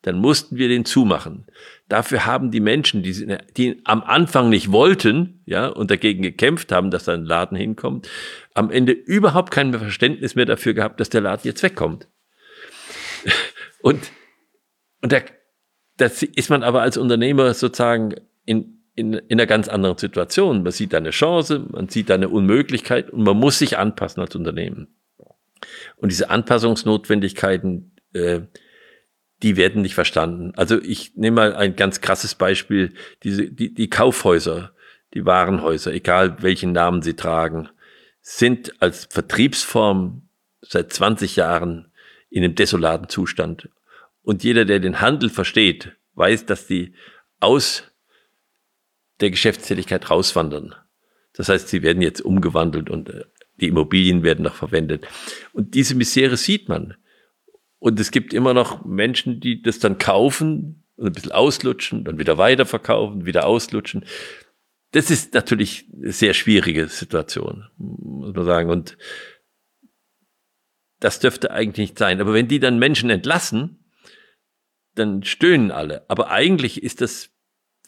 dann 0.02 0.18
mussten 0.18 0.56
wir 0.56 0.68
den 0.68 0.86
zumachen. 0.86 1.46
Dafür 1.88 2.24
haben 2.24 2.50
die 2.50 2.60
Menschen, 2.60 3.02
die, 3.02 3.36
die 3.56 3.82
am 3.84 4.02
Anfang 4.02 4.48
nicht 4.48 4.72
wollten, 4.72 5.42
ja, 5.44 5.66
und 5.66 5.90
dagegen 5.90 6.22
gekämpft 6.22 6.72
haben, 6.72 6.90
dass 6.90 7.04
da 7.04 7.12
ein 7.12 7.26
Laden 7.26 7.56
hinkommt, 7.56 8.08
am 8.54 8.70
Ende 8.70 8.92
überhaupt 8.92 9.50
kein 9.50 9.74
Verständnis 9.74 10.34
mehr 10.34 10.46
dafür 10.46 10.72
gehabt, 10.72 11.00
dass 11.00 11.10
der 11.10 11.20
Laden 11.20 11.46
jetzt 11.46 11.62
wegkommt. 11.62 12.08
Und, 13.82 14.12
und 15.00 15.10
da, 15.10 15.20
das 15.96 16.22
ist 16.22 16.50
man 16.50 16.62
aber 16.62 16.82
als 16.82 16.98
Unternehmer 16.98 17.54
sozusagen 17.54 18.14
in, 18.44 18.79
in, 18.94 19.14
in 19.14 19.38
einer 19.38 19.46
ganz 19.46 19.68
anderen 19.68 19.98
Situation. 19.98 20.62
Man 20.62 20.72
sieht 20.72 20.94
eine 20.94 21.10
Chance, 21.10 21.66
man 21.70 21.88
sieht 21.88 22.10
eine 22.10 22.28
Unmöglichkeit 22.28 23.10
und 23.10 23.22
man 23.22 23.36
muss 23.36 23.58
sich 23.58 23.78
anpassen 23.78 24.20
als 24.20 24.34
Unternehmen. 24.34 24.88
Und 25.96 26.10
diese 26.10 26.30
Anpassungsnotwendigkeiten, 26.30 27.92
äh, 28.12 28.40
die 29.42 29.56
werden 29.56 29.82
nicht 29.82 29.94
verstanden. 29.94 30.52
Also 30.56 30.80
ich 30.80 31.16
nehme 31.16 31.36
mal 31.36 31.54
ein 31.54 31.76
ganz 31.76 32.00
krasses 32.00 32.34
Beispiel, 32.34 32.92
diese, 33.22 33.50
die, 33.50 33.72
die 33.72 33.88
Kaufhäuser, 33.90 34.72
die 35.14 35.24
Warenhäuser, 35.24 35.92
egal 35.92 36.42
welchen 36.42 36.72
Namen 36.72 37.02
sie 37.02 37.14
tragen, 37.14 37.68
sind 38.20 38.80
als 38.82 39.06
Vertriebsform 39.10 40.28
seit 40.60 40.92
20 40.92 41.36
Jahren 41.36 41.90
in 42.28 42.44
einem 42.44 42.54
desolaten 42.54 43.08
Zustand. 43.08 43.68
Und 44.22 44.44
jeder, 44.44 44.64
der 44.64 44.78
den 44.78 45.00
Handel 45.00 45.30
versteht, 45.30 45.96
weiß, 46.14 46.46
dass 46.46 46.66
die 46.66 46.94
aus 47.40 47.89
der 49.20 49.30
Geschäftstätigkeit 49.30 50.10
rauswandern. 50.10 50.74
Das 51.34 51.48
heißt, 51.48 51.68
sie 51.68 51.82
werden 51.82 52.02
jetzt 52.02 52.20
umgewandelt 52.20 52.90
und 52.90 53.08
äh, 53.10 53.24
die 53.60 53.68
Immobilien 53.68 54.22
werden 54.22 54.42
noch 54.42 54.54
verwendet. 54.54 55.06
Und 55.52 55.74
diese 55.74 55.94
Misere 55.94 56.36
sieht 56.36 56.68
man. 56.68 56.94
Und 57.78 58.00
es 58.00 58.10
gibt 58.10 58.34
immer 58.34 58.54
noch 58.54 58.84
Menschen, 58.84 59.40
die 59.40 59.62
das 59.62 59.78
dann 59.78 59.98
kaufen 59.98 60.84
und 60.96 61.06
ein 61.06 61.12
bisschen 61.12 61.32
auslutschen, 61.32 62.04
dann 62.04 62.18
wieder 62.18 62.38
weiterverkaufen, 62.38 63.26
wieder 63.26 63.46
auslutschen. 63.46 64.04
Das 64.92 65.10
ist 65.10 65.34
natürlich 65.34 65.86
eine 65.94 66.12
sehr 66.12 66.34
schwierige 66.34 66.88
Situation, 66.88 67.66
muss 67.78 68.34
man 68.34 68.44
sagen. 68.44 68.70
Und 68.70 68.98
das 70.98 71.20
dürfte 71.20 71.50
eigentlich 71.50 71.90
nicht 71.90 71.98
sein. 71.98 72.20
Aber 72.20 72.34
wenn 72.34 72.48
die 72.48 72.60
dann 72.60 72.78
Menschen 72.78 73.08
entlassen, 73.08 73.84
dann 74.94 75.22
stöhnen 75.22 75.70
alle. 75.70 76.04
Aber 76.08 76.30
eigentlich 76.30 76.82
ist 76.82 77.00
das, 77.00 77.30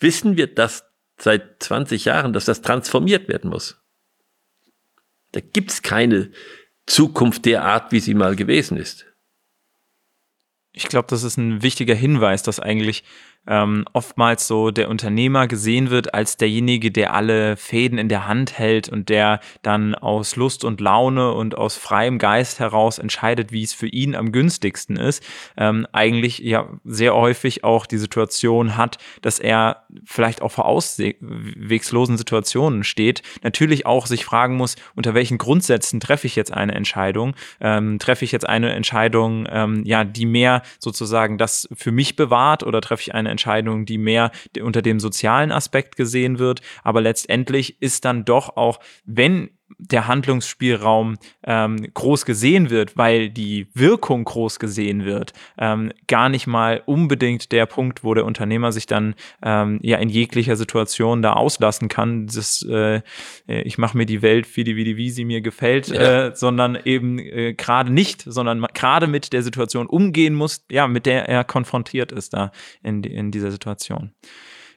wissen 0.00 0.36
wir 0.36 0.46
das 0.46 0.91
seit 1.18 1.62
20 1.62 2.04
Jahren, 2.04 2.32
dass 2.32 2.44
das 2.44 2.62
transformiert 2.62 3.28
werden 3.28 3.50
muss. 3.50 3.80
Da 5.32 5.40
gibt's 5.40 5.82
keine 5.82 6.30
Zukunft 6.86 7.44
der 7.46 7.64
Art, 7.64 7.92
wie 7.92 8.00
sie 8.00 8.14
mal 8.14 8.36
gewesen 8.36 8.76
ist. 8.76 9.06
Ich 10.72 10.88
glaube, 10.88 11.08
das 11.08 11.22
ist 11.22 11.36
ein 11.36 11.62
wichtiger 11.62 11.94
Hinweis, 11.94 12.42
dass 12.42 12.60
eigentlich 12.60 13.04
ähm, 13.46 13.84
oftmals 13.92 14.46
so 14.46 14.70
der 14.70 14.88
Unternehmer 14.88 15.48
gesehen 15.48 15.90
wird 15.90 16.14
als 16.14 16.36
derjenige, 16.36 16.90
der 16.90 17.14
alle 17.14 17.56
Fäden 17.56 17.98
in 17.98 18.08
der 18.08 18.26
Hand 18.26 18.58
hält 18.58 18.88
und 18.88 19.08
der 19.08 19.40
dann 19.62 19.94
aus 19.94 20.36
Lust 20.36 20.64
und 20.64 20.80
Laune 20.80 21.32
und 21.32 21.56
aus 21.56 21.76
freiem 21.76 22.18
Geist 22.18 22.60
heraus 22.60 22.98
entscheidet, 22.98 23.50
wie 23.50 23.62
es 23.62 23.74
für 23.74 23.88
ihn 23.88 24.14
am 24.14 24.32
günstigsten 24.32 24.96
ist, 24.96 25.24
ähm, 25.56 25.86
eigentlich 25.92 26.38
ja 26.38 26.68
sehr 26.84 27.14
häufig 27.14 27.64
auch 27.64 27.86
die 27.86 27.98
Situation 27.98 28.76
hat, 28.76 28.98
dass 29.22 29.38
er 29.38 29.84
vielleicht 30.04 30.42
auch 30.42 30.52
vor 30.52 30.66
auswegslosen 30.66 32.16
Situationen 32.16 32.84
steht, 32.84 33.22
natürlich 33.42 33.86
auch 33.86 34.06
sich 34.06 34.24
fragen 34.24 34.56
muss, 34.56 34.76
unter 34.94 35.14
welchen 35.14 35.38
Grundsätzen 35.38 35.98
treffe 35.98 36.26
ich 36.26 36.36
jetzt 36.36 36.52
eine 36.52 36.74
Entscheidung, 36.74 37.34
ähm, 37.60 37.98
treffe 37.98 38.24
ich 38.24 38.30
jetzt 38.30 38.48
eine 38.48 38.72
Entscheidung, 38.72 39.46
ähm, 39.50 39.82
ja, 39.84 40.04
die 40.04 40.26
mehr 40.26 40.62
sozusagen 40.78 41.38
das 41.38 41.68
für 41.74 41.90
mich 41.90 42.14
bewahrt 42.14 42.62
oder 42.62 42.80
treffe 42.80 43.02
ich 43.02 43.14
eine 43.14 43.31
Entscheidung, 43.32 43.84
die 43.84 43.98
mehr 43.98 44.30
unter 44.60 44.82
dem 44.82 45.00
sozialen 45.00 45.50
Aspekt 45.50 45.96
gesehen 45.96 46.38
wird. 46.38 46.60
Aber 46.84 47.00
letztendlich 47.00 47.82
ist 47.82 48.04
dann 48.04 48.24
doch 48.24 48.56
auch, 48.56 48.78
wenn 49.04 49.50
der 49.78 50.06
Handlungsspielraum 50.06 51.16
ähm, 51.44 51.88
groß 51.94 52.24
gesehen 52.24 52.70
wird, 52.70 52.96
weil 52.96 53.30
die 53.30 53.66
Wirkung 53.74 54.24
groß 54.24 54.58
gesehen 54.58 55.04
wird, 55.04 55.32
ähm, 55.58 55.92
gar 56.06 56.28
nicht 56.28 56.46
mal 56.46 56.82
unbedingt 56.86 57.52
der 57.52 57.66
Punkt, 57.66 58.04
wo 58.04 58.14
der 58.14 58.24
Unternehmer 58.24 58.72
sich 58.72 58.86
dann 58.86 59.14
ähm, 59.42 59.78
ja 59.82 59.98
in 59.98 60.08
jeglicher 60.08 60.56
Situation 60.56 61.22
da 61.22 61.34
auslassen 61.34 61.88
kann. 61.88 62.26
Das, 62.26 62.66
äh, 62.68 63.02
ich 63.46 63.78
mache 63.78 63.96
mir 63.96 64.06
die 64.06 64.22
Welt, 64.22 64.56
wie 64.56 64.64
die, 64.64 64.76
wie 64.76 64.84
die, 64.84 64.96
wie 64.96 65.10
sie 65.10 65.24
mir 65.24 65.40
gefällt, 65.40 65.88
ja. 65.88 66.28
äh, 66.28 66.36
sondern 66.36 66.78
eben 66.84 67.18
äh, 67.18 67.54
gerade 67.54 67.92
nicht, 67.92 68.22
sondern 68.26 68.64
gerade 68.74 69.06
mit 69.06 69.32
der 69.32 69.42
Situation 69.42 69.86
umgehen 69.86 70.34
muss, 70.34 70.64
ja, 70.70 70.86
mit 70.88 71.06
der 71.06 71.28
er 71.28 71.44
konfrontiert 71.44 72.12
ist 72.12 72.34
da 72.34 72.52
in, 72.82 73.02
in 73.04 73.30
dieser 73.30 73.50
Situation. 73.50 74.12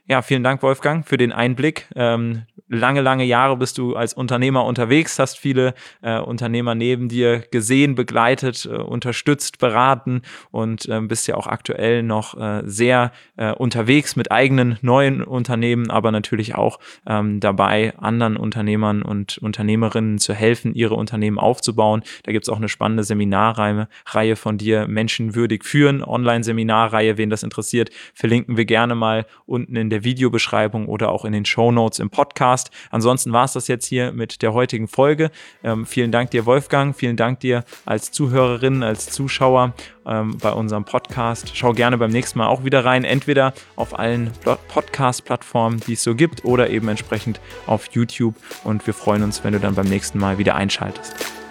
Ja, 0.07 0.21
vielen 0.21 0.43
Dank, 0.43 0.61
Wolfgang, 0.61 1.03
für 1.07 1.17
den 1.17 1.31
Einblick. 1.31 1.87
Ähm, 1.95 2.43
lange, 2.67 3.01
lange 3.01 3.23
Jahre 3.23 3.57
bist 3.57 3.79
du 3.79 3.95
als 3.95 4.13
Unternehmer 4.13 4.63
unterwegs, 4.65 5.17
hast 5.17 5.39
viele 5.39 5.73
äh, 6.03 6.19
Unternehmer 6.19 6.75
neben 6.75 7.09
dir 7.09 7.39
gesehen, 7.39 7.95
begleitet, 7.95 8.65
äh, 8.65 8.75
unterstützt, 8.75 9.57
beraten 9.57 10.21
und 10.51 10.87
äh, 10.87 11.01
bist 11.01 11.27
ja 11.27 11.33
auch 11.33 11.47
aktuell 11.47 12.03
noch 12.03 12.39
äh, 12.39 12.61
sehr 12.65 13.13
äh, 13.37 13.51
unterwegs 13.51 14.15
mit 14.15 14.31
eigenen 14.31 14.77
neuen 14.83 15.23
Unternehmen, 15.23 15.89
aber 15.89 16.11
natürlich 16.11 16.53
auch 16.53 16.77
ähm, 17.07 17.39
dabei, 17.39 17.97
anderen 17.97 18.37
Unternehmern 18.37 19.01
und 19.01 19.39
Unternehmerinnen 19.39 20.19
zu 20.19 20.35
helfen, 20.35 20.75
ihre 20.75 20.93
Unternehmen 20.93 21.39
aufzubauen. 21.39 22.03
Da 22.25 22.31
gibt's 22.31 22.49
auch 22.49 22.57
eine 22.57 22.69
spannende 22.69 23.03
Seminarreihe 23.03 23.87
Reihe 24.05 24.35
von 24.35 24.59
dir, 24.59 24.87
Menschenwürdig 24.87 25.63
führen, 25.63 26.03
Online-Seminarreihe. 26.03 27.17
Wen 27.17 27.31
das 27.31 27.41
interessiert, 27.41 27.89
verlinken 28.13 28.55
wir 28.55 28.65
gerne 28.65 28.93
mal 28.93 29.25
unten 29.47 29.75
in 29.75 29.89
der 29.89 29.94
der 29.95 30.03
Videobeschreibung 30.03 30.87
oder 30.87 31.09
auch 31.09 31.23
in 31.23 31.31
den 31.31 31.45
Show 31.45 31.71
Notes 31.71 31.99
im 31.99 32.09
Podcast. 32.09 32.69
Ansonsten 32.91 33.31
war 33.31 33.45
es 33.45 33.53
das 33.53 33.69
jetzt 33.69 33.85
hier 33.85 34.11
mit 34.11 34.41
der 34.41 34.53
heutigen 34.53 34.89
Folge. 34.89 35.31
Ähm, 35.63 35.85
vielen 35.85 36.11
Dank 36.11 36.31
dir, 36.31 36.45
Wolfgang. 36.45 36.93
Vielen 36.93 37.15
Dank 37.15 37.39
dir 37.39 37.63
als 37.85 38.11
Zuhörerin, 38.11 38.83
als 38.83 39.05
Zuschauer 39.07 39.73
ähm, 40.05 40.37
bei 40.37 40.51
unserem 40.51 40.83
Podcast. 40.83 41.51
Schau 41.55 41.71
gerne 41.71 41.97
beim 41.97 42.11
nächsten 42.11 42.39
Mal 42.39 42.47
auch 42.47 42.65
wieder 42.65 42.83
rein, 42.83 43.05
entweder 43.05 43.53
auf 43.77 43.97
allen 43.97 44.31
Podcast-Plattformen, 44.67 45.79
die 45.87 45.93
es 45.93 46.03
so 46.03 46.13
gibt, 46.13 46.43
oder 46.43 46.69
eben 46.69 46.89
entsprechend 46.89 47.39
auf 47.65 47.87
YouTube. 47.93 48.35
Und 48.65 48.85
wir 48.85 48.93
freuen 48.93 49.23
uns, 49.23 49.45
wenn 49.45 49.53
du 49.53 49.61
dann 49.61 49.75
beim 49.75 49.87
nächsten 49.87 50.19
Mal 50.19 50.37
wieder 50.37 50.55
einschaltest. 50.55 51.44